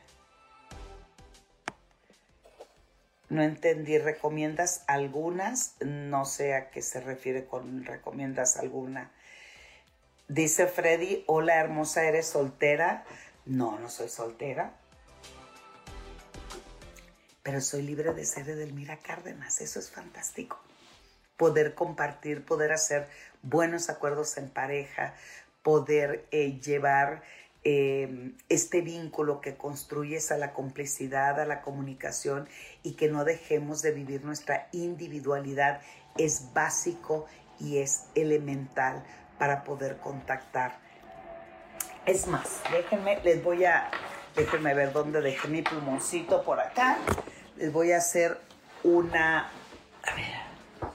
[3.29, 5.75] no entendí, ¿recomiendas algunas?
[5.81, 9.11] No sé a qué se refiere con recomiendas alguna.
[10.29, 13.05] Dice Freddy, hola hermosa, ¿eres soltera?
[13.45, 14.73] No, no soy soltera
[17.45, 19.61] pero soy libre de ser Edelmira Cárdenas.
[19.61, 20.59] Eso es fantástico.
[21.37, 23.07] Poder compartir, poder hacer
[23.43, 25.15] buenos acuerdos en pareja,
[25.63, 27.23] poder eh, llevar
[27.63, 32.49] eh, este vínculo que construyes a la complicidad, a la comunicación
[32.83, 35.83] y que no dejemos de vivir nuestra individualidad
[36.17, 37.27] es básico
[37.61, 39.05] y es elemental
[39.39, 40.79] para poder contactar.
[42.07, 43.91] Es más, déjenme, les voy a,
[44.35, 46.99] déjenme ver dónde dejé mi plumoncito por acá
[47.57, 48.39] les voy a hacer
[48.83, 49.51] una...
[50.03, 50.91] A ver.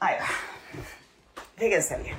[0.00, 0.26] Ahí va.
[1.56, 2.16] Fíjense bien.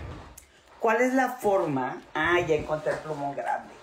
[0.80, 2.02] ¿Cuál es la forma?
[2.14, 3.74] Ah, ya encontré el plumón grande.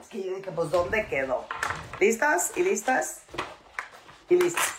[0.00, 1.46] Es que yo dije, pues, ¿dónde quedó?
[2.00, 2.52] ¿Listas?
[2.56, 3.22] ¿Y listas?
[4.28, 4.74] Y listas.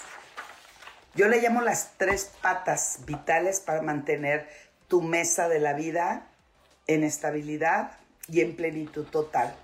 [1.16, 4.50] Yo le llamo las tres patas vitales para mantener
[4.88, 6.28] tu mesa de la vida
[6.88, 7.92] en estabilidad
[8.28, 9.56] y en plenitud total.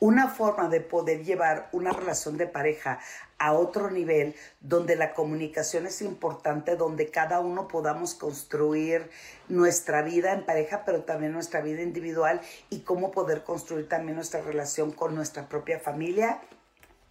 [0.00, 3.00] Una forma de poder llevar una relación de pareja
[3.38, 9.10] a otro nivel donde la comunicación es importante, donde cada uno podamos construir
[9.48, 14.42] nuestra vida en pareja, pero también nuestra vida individual y cómo poder construir también nuestra
[14.42, 16.40] relación con nuestra propia familia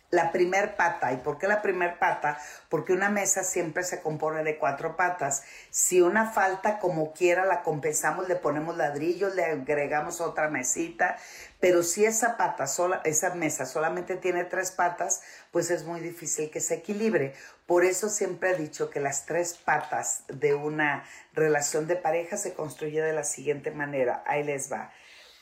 [0.09, 1.11] la primer pata.
[1.11, 2.39] ¿Y por qué la primer pata?
[2.69, 5.43] Porque una mesa siempre se compone de cuatro patas.
[5.69, 11.17] Si una falta, como quiera, la compensamos, le ponemos ladrillos, le agregamos otra mesita.
[11.59, 16.49] Pero si esa pata, sola, esa mesa solamente tiene tres patas, pues es muy difícil
[16.49, 17.33] que se equilibre.
[17.65, 22.53] Por eso siempre he dicho que las tres patas de una relación de pareja se
[22.53, 24.23] construye de la siguiente manera.
[24.25, 24.91] Ahí les va.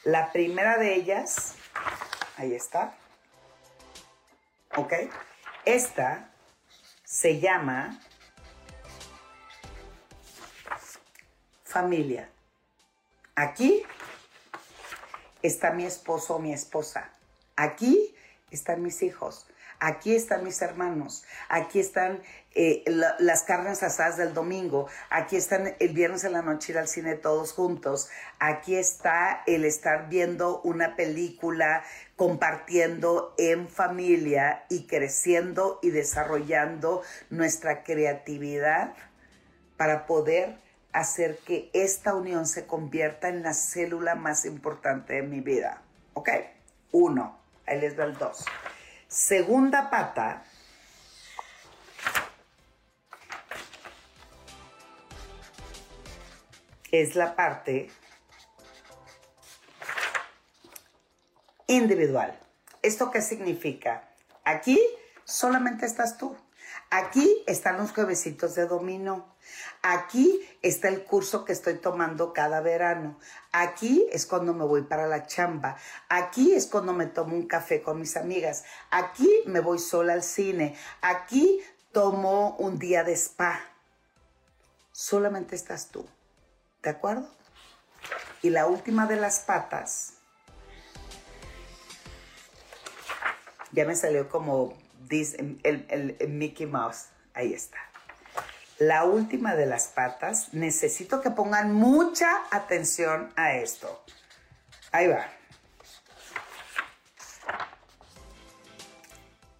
[0.03, 1.53] La primera de ellas,
[2.37, 2.95] ahí está
[4.77, 4.93] ¿Ok?
[5.63, 6.29] Esta
[7.03, 7.99] se llama
[11.63, 12.29] familia.
[13.35, 13.83] Aquí
[15.41, 17.09] está mi esposo o mi esposa.
[17.55, 18.15] Aquí
[18.51, 19.47] están mis hijos.
[19.79, 22.23] Aquí están mis hermanos, aquí están
[22.55, 22.83] eh,
[23.19, 27.15] las carnes asadas del domingo, aquí están el viernes en la noche ir al cine
[27.15, 31.83] todos juntos, aquí está el estar viendo una película,
[32.15, 38.93] compartiendo en familia y creciendo y desarrollando nuestra creatividad
[39.75, 40.57] para poder
[40.93, 45.81] hacer que esta unión se convierta en la célula más importante de mi vida.
[46.13, 46.29] ¿Ok?
[46.93, 47.37] Uno.
[47.67, 48.45] Ahí les va el dos.
[49.07, 50.43] Segunda pata.
[56.97, 57.89] Es la parte
[61.67, 62.39] individual.
[62.81, 64.07] ¿Esto qué significa?
[64.45, 64.79] Aquí
[65.25, 66.37] solamente estás tú.
[66.89, 69.35] Aquí están los juevesitos de dominó.
[69.81, 73.19] Aquí está el curso que estoy tomando cada verano.
[73.51, 75.75] Aquí es cuando me voy para la chamba.
[76.07, 78.63] Aquí es cuando me tomo un café con mis amigas.
[78.89, 80.77] Aquí me voy sola al cine.
[81.01, 81.59] Aquí
[81.91, 83.59] tomo un día de spa.
[84.93, 86.07] Solamente estás tú.
[86.85, 87.29] ¿De acuerdo?
[88.41, 90.13] Y la última de las patas.
[93.73, 94.77] Ya me salió como
[95.09, 95.59] el,
[96.19, 97.07] el Mickey Mouse.
[97.33, 97.77] Ahí está
[98.77, 104.03] la última de las patas, necesito que pongan mucha atención a esto.
[104.91, 105.27] Ahí va.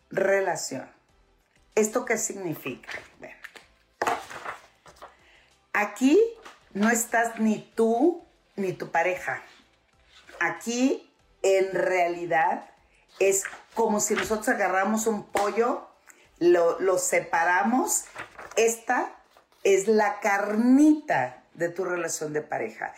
[0.09, 0.89] Relación.
[1.75, 2.91] ¿Esto qué significa?
[5.73, 6.17] Aquí
[6.75, 8.23] no estás ni tú
[8.55, 9.41] ni tu pareja.
[10.39, 11.11] Aquí
[11.41, 12.69] en realidad
[13.19, 15.89] es como si nosotros agarramos un pollo,
[16.38, 18.05] lo, lo separamos
[18.55, 19.13] esta
[19.63, 22.93] es la carnita de tu relación de pareja.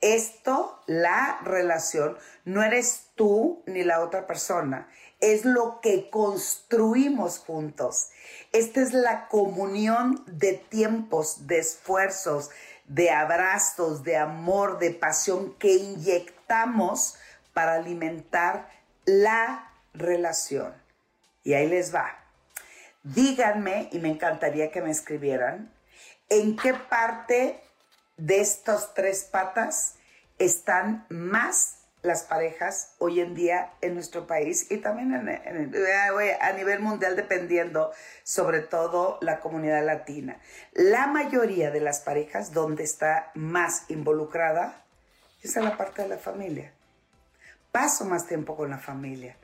[0.00, 4.88] Esto, la relación, no eres tú ni la otra persona,
[5.20, 8.08] es lo que construimos juntos.
[8.52, 12.50] Esta es la comunión de tiempos, de esfuerzos,
[12.86, 17.16] de abrazos, de amor, de pasión que inyectamos
[17.52, 18.68] para alimentar
[19.04, 20.74] la relación.
[21.44, 22.18] Y ahí les va.
[23.02, 25.72] Díganme, y me encantaría que me escribieran,
[26.28, 27.60] en qué parte
[28.16, 29.96] de estas tres patas
[30.38, 37.14] están más las parejas hoy en día en nuestro país y también a nivel mundial
[37.14, 37.92] dependiendo
[38.24, 40.40] sobre todo la comunidad latina.
[40.72, 44.84] La mayoría de las parejas donde está más involucrada
[45.42, 46.72] es en la parte de la familia.
[47.70, 49.36] Paso más tiempo con la familia.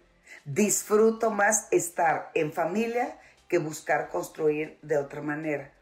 [0.44, 3.18] Disfruto más estar en familia
[3.48, 5.72] que buscar construir de otra manera.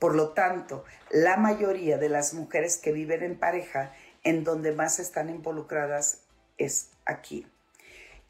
[0.00, 3.92] Por lo tanto, la mayoría de las mujeres que viven en pareja,
[4.24, 6.23] en donde más están involucradas
[6.58, 7.46] es aquí.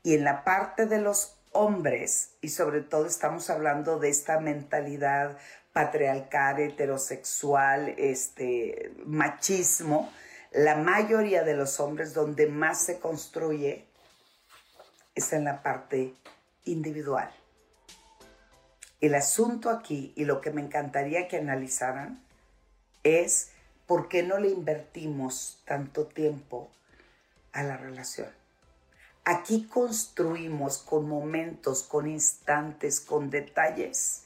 [0.03, 5.39] Y en la parte de los hombres, y sobre todo estamos hablando de esta mentalidad
[5.73, 10.13] patriarcal, heterosexual, este machismo,
[10.53, 13.87] la mayoría de los hombres donde más se construye
[15.15, 16.15] es en la parte
[16.65, 17.31] individual.
[19.01, 22.25] El asunto aquí y lo que me encantaría que analizaran
[23.03, 23.51] es
[23.87, 26.64] por qué no le invertimos tanto tiempo
[27.55, 28.29] a la relación.
[29.25, 34.25] Aquí construimos con momentos, con instantes, con detalles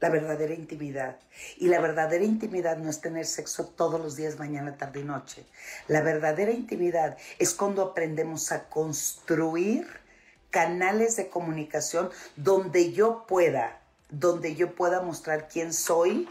[0.00, 1.18] la verdadera intimidad.
[1.56, 5.44] Y la verdadera intimidad no es tener sexo todos los días, mañana, tarde y noche.
[5.88, 9.86] La verdadera intimidad es cuando aprendemos a construir
[10.50, 16.28] canales de comunicación donde yo pueda, donde yo pueda mostrar quién soy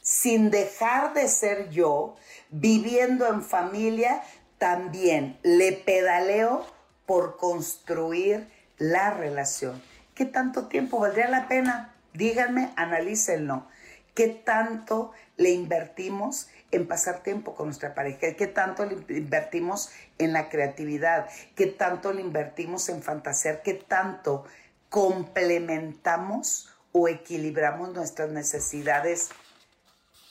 [0.00, 2.16] sin dejar de ser yo,
[2.48, 4.22] viviendo en familia,
[4.58, 6.66] también le pedaleo
[7.06, 9.80] por construir la relación.
[10.14, 11.94] ¿Qué tanto tiempo valdría la pena?
[12.12, 13.66] Díganme, analícenlo.
[14.14, 18.34] ¿Qué tanto le invertimos en pasar tiempo con nuestra pareja?
[18.34, 21.28] ¿Qué tanto le invertimos en la creatividad?
[21.54, 23.62] ¿Qué tanto le invertimos en fantasear?
[23.62, 24.44] ¿Qué tanto
[24.88, 29.30] complementamos o equilibramos nuestras necesidades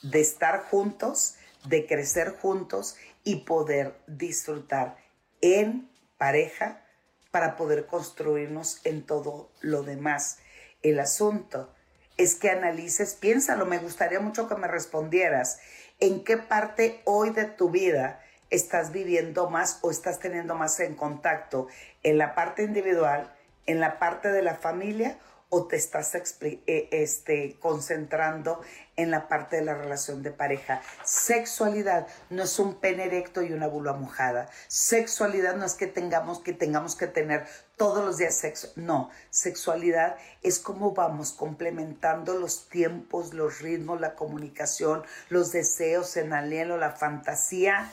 [0.01, 2.97] de estar juntos, de crecer juntos
[3.28, 4.95] y poder disfrutar
[5.41, 6.82] en pareja
[7.30, 10.39] para poder construirnos en todo lo demás.
[10.82, 11.69] El asunto
[12.15, 15.59] es que analices, piénsalo, me gustaría mucho que me respondieras
[15.99, 20.95] en qué parte hoy de tu vida estás viviendo más o estás teniendo más en
[20.95, 21.67] contacto,
[22.03, 25.19] en la parte individual, en la parte de la familia
[25.49, 28.61] o te estás eh, este, concentrando
[28.97, 30.81] en la parte de la relación de pareja.
[31.05, 34.49] Sexualidad no es un pene erecto y una vulva mojada.
[34.67, 37.45] Sexualidad no es que tengamos que tengamos que tener
[37.77, 38.73] todos los días sexo.
[38.75, 46.33] No, sexualidad es cómo vamos complementando los tiempos, los ritmos, la comunicación, los deseos, el
[46.33, 47.89] anhelo, la fantasía,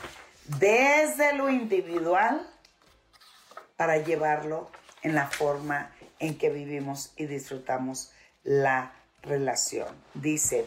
[0.58, 2.50] desde lo individual
[3.76, 4.70] para llevarlo
[5.02, 5.93] en la forma
[6.26, 8.12] en que vivimos y disfrutamos
[8.42, 9.88] la relación.
[10.14, 10.66] Dice,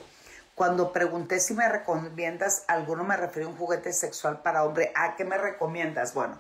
[0.56, 4.92] cuando pregunté si me recomiendas alguno, me refiero a un juguete sexual para hombre.
[4.96, 6.14] ¿A qué me recomiendas?
[6.14, 6.38] Bueno,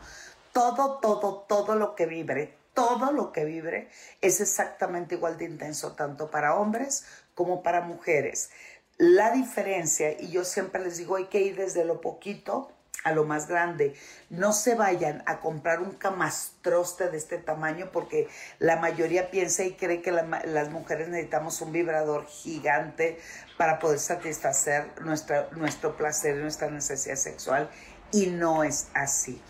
[0.54, 3.90] todo, todo, todo lo que vibre, todo lo que vibre
[4.22, 7.06] es exactamente igual de intenso, tanto para hombres
[7.36, 8.50] como para mujeres.
[8.98, 12.72] La diferencia, y yo siempre les digo, hay que ir desde lo poquito
[13.08, 13.94] a lo más grande.
[14.30, 18.28] No se vayan a comprar un camastroste de este tamaño porque
[18.60, 23.18] la mayoría piensa y cree que las mujeres necesitamos un vibrador gigante
[23.58, 27.70] para poder satisfacer nuestra, nuestro placer y nuestra necesidad sexual
[28.12, 29.42] y no es así.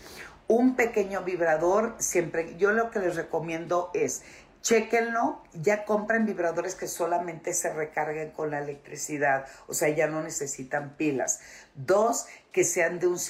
[0.46, 4.22] Un pequeño vibrador, siempre, yo lo que les recomiendo es
[4.60, 10.22] Chequenlo, ya compren vibradores que solamente se recarguen con la electricidad, o sea, ya no
[10.22, 11.40] necesitan pilas.
[11.74, 12.26] Dos,
[12.58, 13.20] que sean de un,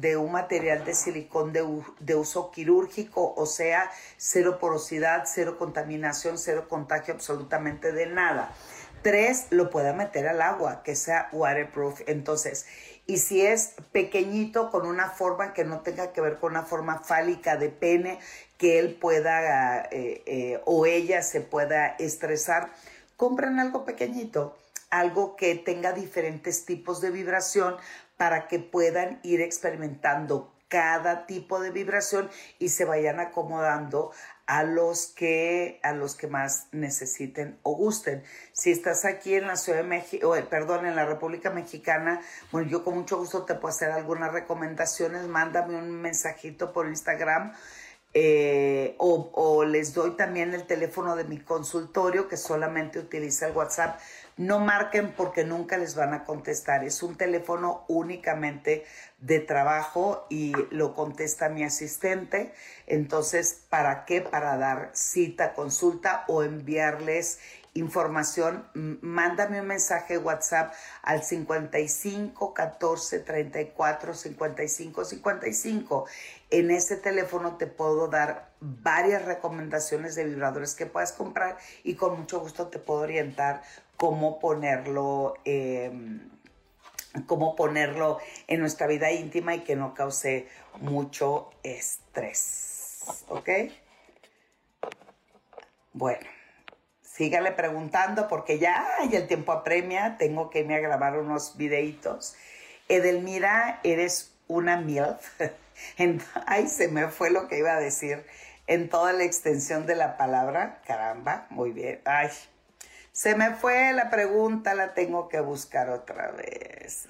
[0.00, 1.64] de un material de silicón de,
[2.00, 8.52] de, uso quirúrgico, o sea, cero porosidad, cero contaminación, cero contagio absolutamente de nada.
[9.02, 12.00] Tres, lo pueda meter al agua, que sea waterproof.
[12.08, 12.66] Entonces,
[13.06, 16.98] y si es pequeñito con una forma que no tenga que ver con una forma
[16.98, 18.18] fálica de pene,
[18.58, 22.72] que él pueda eh, eh, o ella se pueda estresar,
[23.16, 24.58] compren algo pequeñito,
[24.98, 27.76] algo que tenga diferentes tipos de vibración
[28.16, 34.10] para que puedan ir experimentando cada tipo de vibración y se vayan acomodando
[34.46, 38.24] a los que a los que más necesiten o gusten.
[38.52, 42.20] Si estás aquí en la Ciudad de México, perdón, en la República Mexicana,
[42.50, 47.52] bueno, yo con mucho gusto te puedo hacer algunas recomendaciones, mándame un mensajito por Instagram
[48.16, 53.98] eh, o, les doy también el teléfono de mi consultorio que solamente utiliza el WhatsApp.
[54.36, 56.84] No marquen porque nunca les van a contestar.
[56.84, 58.84] Es un teléfono únicamente
[59.18, 62.52] de trabajo y lo contesta mi asistente.
[62.86, 64.20] Entonces, ¿para qué?
[64.20, 67.38] Para dar cita, consulta o enviarles
[67.74, 68.64] información,
[69.02, 70.72] mándame un mensaje WhatsApp
[71.02, 76.06] al 55 14 34 55 55.
[76.50, 82.16] En ese teléfono te puedo dar varias recomendaciones de vibradores que puedas comprar y con
[82.16, 83.62] mucho gusto te puedo orientar
[83.96, 85.34] cómo ponerlo.
[85.44, 86.34] Em,
[87.26, 88.18] cómo ponerlo
[88.48, 90.48] en nuestra vida íntima y que no cause
[90.80, 93.24] mucho estrés.
[93.28, 93.48] ¿Ok?
[95.92, 96.26] Bueno,
[97.02, 102.34] sígale preguntando porque ya, y el tiempo apremia, tengo que irme a grabar unos videitos.
[102.88, 105.40] Edelmira, eres una MILF.
[106.46, 108.26] Ay, se me fue lo que iba a decir
[108.66, 110.80] en toda la extensión de la palabra.
[110.86, 112.00] Caramba, muy bien.
[112.04, 112.30] Ay,
[113.14, 117.06] se me fue la pregunta, la tengo que buscar otra vez.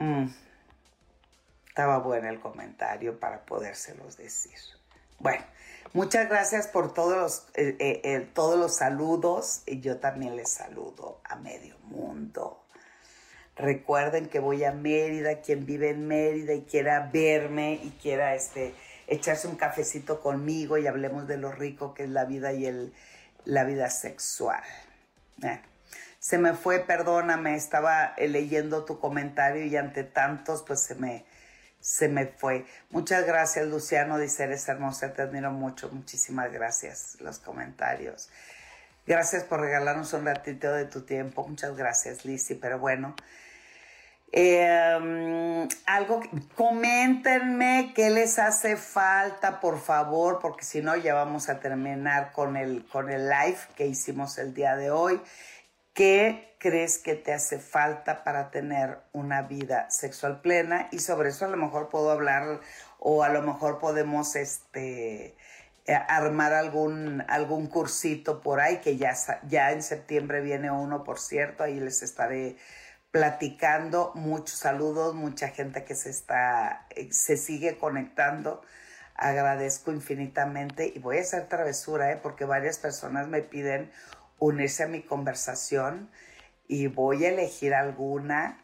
[0.00, 0.26] Mm.
[1.68, 4.58] Estaba bueno el comentario para podérselos decir.
[5.20, 5.44] Bueno,
[5.92, 11.20] muchas gracias por todos los, eh, eh, eh, todos los saludos yo también les saludo
[11.22, 12.64] a medio mundo.
[13.54, 18.74] Recuerden que voy a Mérida, quien vive en Mérida y quiera verme y quiera este,
[19.06, 22.92] echarse un cafecito conmigo y hablemos de lo rico que es la vida y el,
[23.44, 24.62] la vida sexual.
[25.42, 25.60] Eh,
[26.18, 31.26] se me fue, perdóname, estaba eh, leyendo tu comentario y ante tantos, pues se me,
[31.80, 32.64] se me fue.
[32.90, 38.30] Muchas gracias, Luciano, dice, eres hermosa, te admiro mucho, muchísimas gracias, los comentarios.
[39.06, 43.14] Gracias por regalarnos un ratito de tu tiempo, muchas gracias, Lizzy, pero bueno.
[44.36, 46.20] Eh, algo,
[46.56, 52.56] coméntenme qué les hace falta, por favor, porque si no ya vamos a terminar con
[52.56, 55.20] el, con el live que hicimos el día de hoy.
[55.92, 60.88] ¿Qué crees que te hace falta para tener una vida sexual plena?
[60.90, 62.60] Y sobre eso a lo mejor puedo hablar
[62.98, 65.36] o a lo mejor podemos este,
[65.86, 69.14] eh, armar algún, algún cursito por ahí, que ya,
[69.46, 72.56] ya en septiembre viene uno, por cierto, ahí les estaré
[73.14, 74.10] platicando.
[74.16, 78.60] Muchos saludos, mucha gente que se está, eh, se sigue conectando.
[79.14, 82.18] Agradezco infinitamente y voy a hacer travesura, ¿eh?
[82.20, 83.92] porque varias personas me piden
[84.40, 86.10] unirse a mi conversación
[86.66, 88.60] y voy a elegir alguna.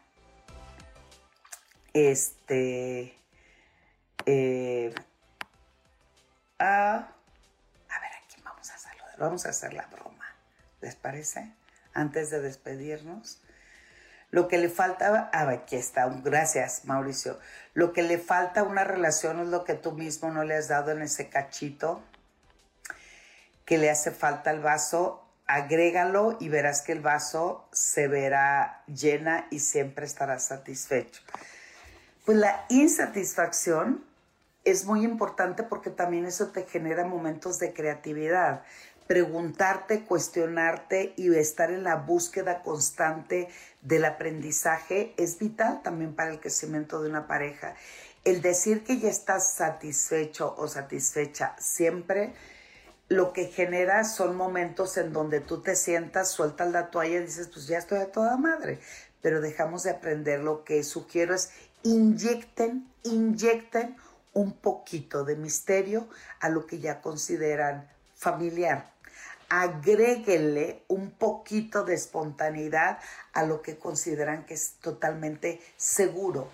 [1.93, 3.17] Este.
[4.25, 4.93] Eh,
[6.59, 7.07] a
[7.87, 9.17] ver, ¿a quién vamos a saludar?
[9.17, 10.25] Vamos a hacer la broma.
[10.81, 11.53] ¿Les parece?
[11.93, 13.41] Antes de despedirnos.
[14.31, 17.37] Lo que le falta, ah, aquí está, gracias Mauricio.
[17.73, 20.69] Lo que le falta a una relación es lo que tú mismo no le has
[20.69, 22.01] dado en ese cachito,
[23.65, 29.47] que le hace falta al vaso, agrégalo y verás que el vaso se verá llena
[29.51, 31.21] y siempre estará satisfecho.
[32.25, 34.03] Pues la insatisfacción
[34.63, 38.63] es muy importante porque también eso te genera momentos de creatividad
[39.11, 43.49] preguntarte, cuestionarte y estar en la búsqueda constante
[43.81, 47.75] del aprendizaje es vital también para el crecimiento de una pareja.
[48.23, 52.33] El decir que ya estás satisfecho o satisfecha siempre
[53.09, 57.49] lo que genera son momentos en donde tú te sientas, sueltas la toalla y dices,
[57.49, 58.79] pues ya estoy a toda madre.
[59.21, 60.39] Pero dejamos de aprender.
[60.39, 61.51] Lo que sugiero es
[61.83, 63.97] inyecten, inyecten
[64.31, 66.07] un poquito de misterio
[66.39, 68.91] a lo que ya consideran familiar
[69.51, 72.99] agréguenle un poquito de espontaneidad
[73.33, 76.47] a lo que consideran que es totalmente seguro.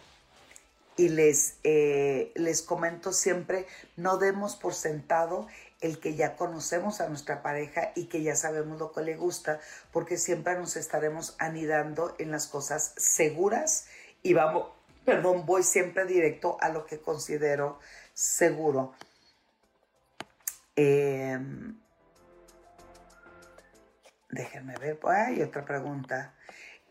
[0.96, 3.68] Y les, eh, les comento siempre,
[3.98, 5.46] no demos por sentado
[5.80, 9.60] el que ya conocemos a nuestra pareja y que ya sabemos lo que le gusta,
[9.94, 13.86] porque siempre nos estaremos anidando en las cosas seguras
[14.24, 14.70] y vamos,
[15.06, 17.78] perdón, voy siempre directo a lo que considero
[18.16, 18.96] seguro.
[20.76, 21.38] Eh,
[24.30, 25.00] Déjenme ver.
[25.06, 26.34] Hay otra pregunta.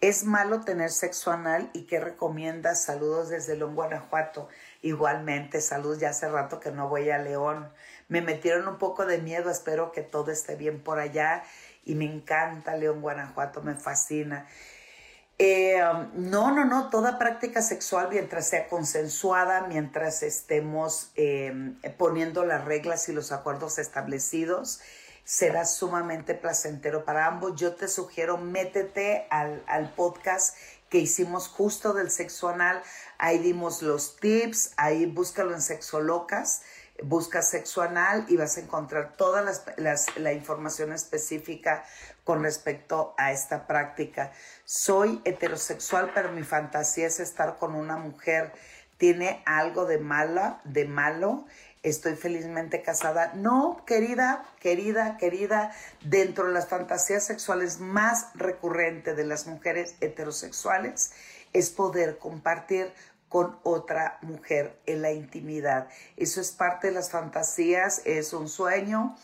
[0.00, 2.84] ¿Es malo tener sexo anal y qué recomiendas?
[2.84, 4.48] Saludos desde León, Guanajuato.
[4.82, 7.72] Igualmente, saludos ya hace rato que no voy a León.
[8.08, 11.44] Me metieron un poco de miedo, espero que todo esté bien por allá
[11.84, 14.46] y me encanta León, Guanajuato, me fascina.
[15.38, 22.44] Eh, um, no, no, no, toda práctica sexual mientras sea consensuada, mientras estemos eh, poniendo
[22.44, 24.80] las reglas y los acuerdos establecidos,
[25.26, 27.56] será sumamente placentero para ambos.
[27.56, 30.56] Yo te sugiero, métete al, podcast
[30.88, 32.80] que hicimos justo del sexo anal.
[33.18, 36.62] Ahí dimos los tips, ahí búscalo en Sexo Locas,
[37.02, 39.44] busca sexo anal y vas a encontrar toda
[40.16, 41.84] la información específica
[42.22, 44.32] con respecto a esta práctica.
[44.64, 48.52] Soy heterosexual, pero mi fantasía es estar con una mujer.
[48.96, 51.46] Tiene algo de mala, de malo
[51.88, 53.32] estoy felizmente casada.
[53.34, 55.72] No, querida, querida, querida,
[56.02, 61.12] dentro de las fantasías sexuales más recurrentes de las mujeres heterosexuales
[61.52, 62.92] es poder compartir
[63.28, 65.88] con otra mujer en la intimidad.
[66.16, 69.16] Eso es parte de las fantasías, es un sueño,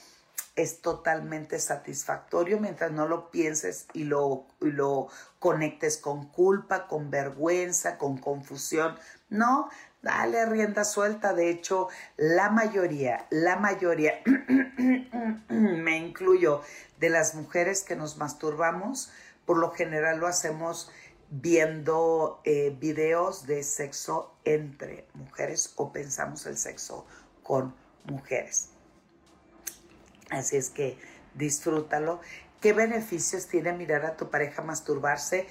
[0.55, 5.09] es totalmente satisfactorio mientras no lo pienses y lo, y lo
[5.39, 8.97] conectes con culpa, con vergüenza, con confusión.
[9.31, 9.69] No,
[10.03, 11.33] dale rienda suelta.
[11.33, 14.21] De hecho, la mayoría, la mayoría,
[15.49, 16.63] me incluyo,
[16.99, 19.11] de las mujeres que nos masturbamos,
[19.45, 20.91] por lo general lo hacemos
[21.31, 27.07] viendo eh, videos de sexo entre mujeres o pensamos el sexo
[27.43, 27.75] con
[28.05, 28.69] mujeres.
[30.31, 30.99] Así es que
[31.35, 32.21] disfrútalo.
[32.61, 35.47] ¿Qué beneficios tiene mirar a tu pareja masturbarse?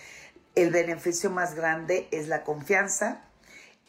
[0.55, 3.25] El beneficio más grande es la confianza,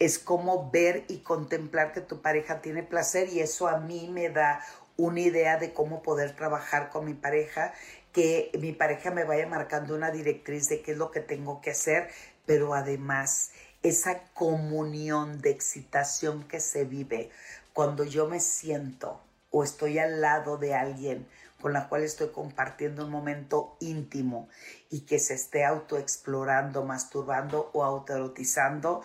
[0.05, 4.30] es como ver y contemplar que tu pareja tiene placer y eso a mí me
[4.30, 4.61] da
[4.96, 7.72] una idea de cómo poder trabajar con mi pareja,
[8.12, 11.70] que mi pareja me vaya marcando una directriz de qué es lo que tengo que
[11.70, 12.11] hacer,
[12.46, 13.53] pero además
[13.84, 17.30] esa comunión de excitación que se vive
[17.72, 19.20] cuando yo me siento
[19.53, 21.28] o estoy al lado de alguien
[21.62, 24.48] con la cual estoy compartiendo un momento íntimo
[24.90, 29.02] y que se esté autoexplorando, masturbando o autoerotizando,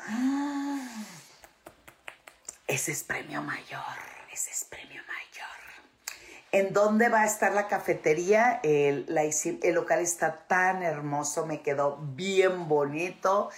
[2.66, 3.82] ese es premio mayor,
[4.34, 4.97] ese es premio.
[6.58, 8.60] ¿En dónde va a estar la cafetería?
[8.64, 9.06] El,
[9.76, 13.52] local está tan hermoso, me quedó bien bonito.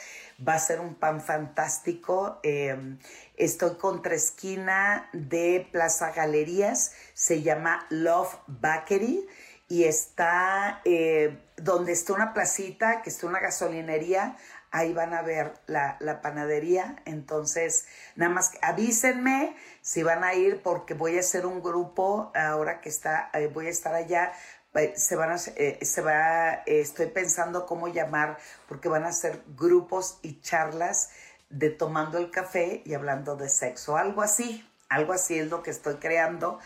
[0.46, 2.42] Va a ser un pan fantástico.
[2.44, 3.00] Em,
[3.38, 6.92] estoy contra esquina de Plaza Galerías.
[7.14, 9.26] Se llama Love Bakery
[9.70, 14.36] y está eh, donde está una placita, que está una gasolinería,
[14.72, 16.98] ahí van a ver la, panadería.
[17.06, 22.82] Entonces, nada más avísenme si van a ir porque voy a hacer un grupo ahora
[22.82, 24.34] que está, eh, voy a estar allá.
[24.76, 30.20] Eh, se van a, se va, estoy pensando cómo llamar porque van a ser grupos
[30.22, 31.10] y charlas
[31.50, 35.72] de tomando el café y hablando de sexo, algo así, algo así es lo que
[35.72, 36.60] estoy creando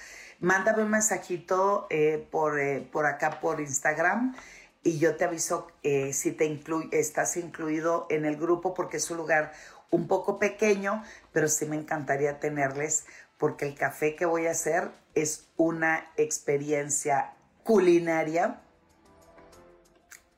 [0.43, 4.35] mándame un mensajito eh, por, eh, por acá por Instagram
[4.83, 6.61] y yo te aviso eh, si te
[6.91, 9.53] estás incluido en el grupo porque es un lugar
[9.89, 13.05] un poco pequeño, pero sí me encantaría tenerles
[13.37, 18.61] porque el café que voy a hacer es una experiencia culinaria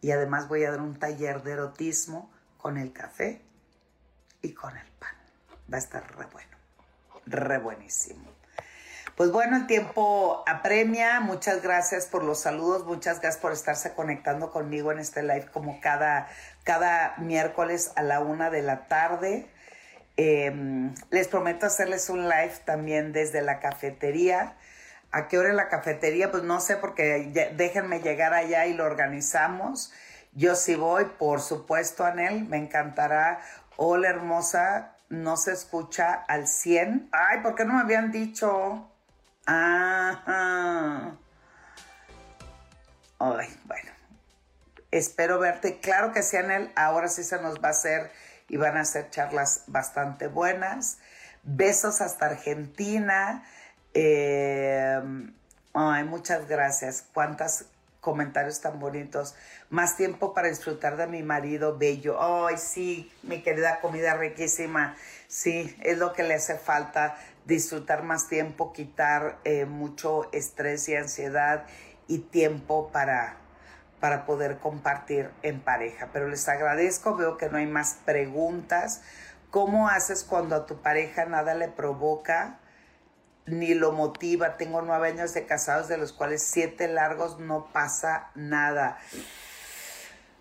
[0.01, 3.41] y además voy a dar un taller de erotismo con el café
[4.41, 5.15] y con el pan.
[5.71, 6.57] Va a estar re bueno,
[7.25, 8.34] re buenísimo.
[9.15, 11.21] Pues bueno, el tiempo apremia.
[11.21, 12.85] Muchas gracias por los saludos.
[12.85, 16.27] Muchas gracias por estarse conectando conmigo en este live como cada,
[16.65, 19.47] cada miércoles a la una de la tarde.
[20.17, 24.57] Em, les prometo hacerles un live también desde la cafetería.
[25.11, 26.29] ¿A qué hora en la cafetería?
[26.29, 29.93] Pues no sé porque déjenme llegar allá y lo organizamos.
[30.33, 33.39] Yo sí voy, por supuesto, Anel, me encantará.
[33.77, 37.07] Hola hermosa, no se escucha al 100.
[37.13, 38.91] Ay, ¿por qué no me habían dicho?
[39.45, 41.15] Ajá.
[43.19, 43.91] Ay, bueno.
[44.91, 45.79] Espero verte.
[45.79, 46.71] Claro que sí, Anel.
[46.75, 48.11] Ahora sí se nos va a hacer
[48.47, 50.97] y van a ser charlas bastante buenas.
[51.43, 53.43] Besos hasta Argentina.
[53.93, 55.01] Eh,
[55.73, 57.03] ay, muchas gracias.
[57.13, 57.65] Cuántos
[58.01, 59.35] comentarios tan bonitos.
[59.69, 62.21] Más tiempo para disfrutar de mi marido bello.
[62.21, 64.95] Ay, sí, mi querida comida riquísima.
[65.27, 70.95] Sí, es lo que le hace falta disfrutar más tiempo, quitar eh, mucho estrés y
[70.95, 71.65] ansiedad
[72.07, 73.37] y tiempo para,
[73.99, 76.09] para poder compartir en pareja.
[76.11, 79.01] Pero les agradezco, veo que no hay más preguntas.
[79.51, 82.59] ¿Cómo haces cuando a tu pareja nada le provoca
[83.45, 84.57] ni lo motiva?
[84.57, 88.97] Tengo nueve años de casados, de los cuales siete largos no pasa nada.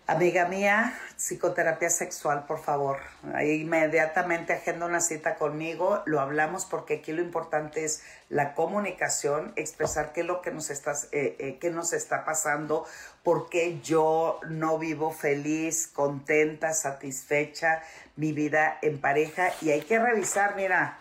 [0.07, 2.99] Amiga mía, psicoterapia sexual, por favor.
[3.43, 10.13] Inmediatamente agenda una cita conmigo, lo hablamos porque aquí lo importante es la comunicación, expresar
[10.13, 12.85] qué es lo que nos está, eh, eh, nos está pasando,
[13.23, 17.81] por qué yo no vivo feliz, contenta, satisfecha
[18.15, 19.53] mi vida en pareja.
[19.59, 20.99] Y hay que revisar, mira,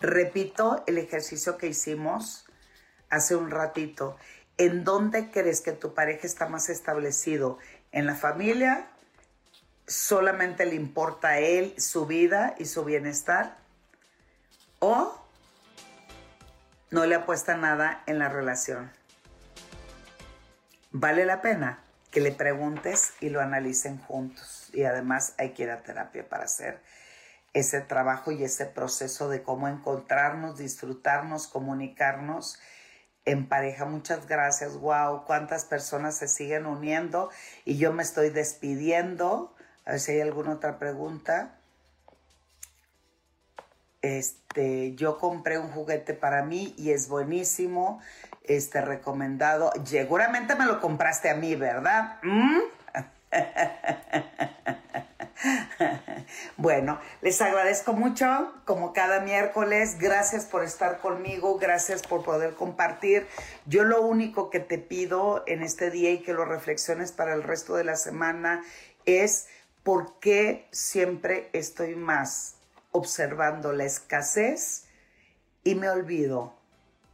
[0.00, 2.46] repito el ejercicio que hicimos
[3.10, 4.16] hace un ratito.
[4.58, 7.58] ¿En dónde crees que tu pareja está más establecido?
[7.96, 8.86] En la familia
[9.86, 13.56] solamente le importa a él su vida y su bienestar.
[14.80, 15.18] O
[16.90, 18.92] no le apuesta nada en la relación.
[20.92, 24.68] Vale la pena que le preguntes y lo analicen juntos.
[24.74, 26.82] Y además hay que ir a terapia para hacer
[27.54, 32.58] ese trabajo y ese proceso de cómo encontrarnos, disfrutarnos, comunicarnos
[33.26, 33.84] en pareja.
[33.84, 34.78] Muchas gracias.
[34.78, 37.30] Wow, cuántas personas se siguen uniendo
[37.64, 39.54] y yo me estoy despidiendo.
[39.84, 41.58] A ver si hay alguna otra pregunta.
[44.00, 48.00] Este, yo compré un juguete para mí y es buenísimo.
[48.44, 49.72] Este recomendado.
[49.84, 52.18] Seguramente me lo compraste a mí, ¿verdad?
[52.22, 52.60] ¿Mm?
[56.56, 59.98] Bueno, les agradezco mucho, como cada miércoles.
[59.98, 63.26] Gracias por estar conmigo, gracias por poder compartir.
[63.66, 67.42] Yo lo único que te pido en este día y que lo reflexiones para el
[67.42, 68.62] resto de la semana
[69.04, 69.48] es
[69.82, 72.56] por qué siempre estoy más
[72.92, 74.84] observando la escasez
[75.62, 76.56] y me olvido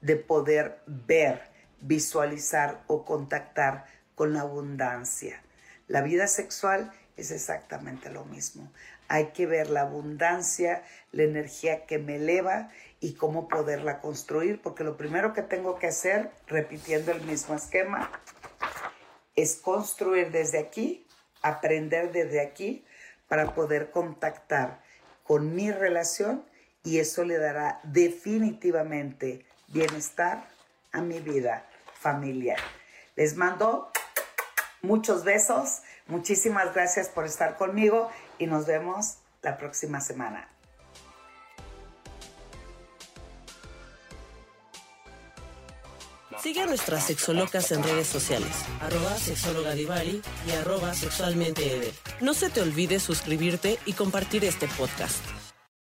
[0.00, 1.42] de poder ver,
[1.80, 5.42] visualizar o contactar con la abundancia.
[5.88, 8.72] La vida sexual es exactamente lo mismo.
[9.12, 14.84] Hay que ver la abundancia, la energía que me eleva y cómo poderla construir, porque
[14.84, 18.10] lo primero que tengo que hacer, repitiendo el mismo esquema,
[19.36, 21.06] es construir desde aquí,
[21.42, 22.86] aprender desde aquí
[23.28, 24.80] para poder contactar
[25.24, 26.46] con mi relación
[26.82, 30.48] y eso le dará definitivamente bienestar
[30.90, 31.66] a mi vida
[32.00, 32.58] familiar.
[33.14, 33.92] Les mando
[34.80, 38.10] muchos besos Muchísimas gracias por estar conmigo
[38.42, 40.48] y nos vemos la próxima semana.
[46.42, 51.92] Sigue a nuestras sexolocas en redes sociales, arroba sexóloga Divari y arroba sexualmente.
[52.20, 55.22] No se te olvide suscribirte y compartir este podcast.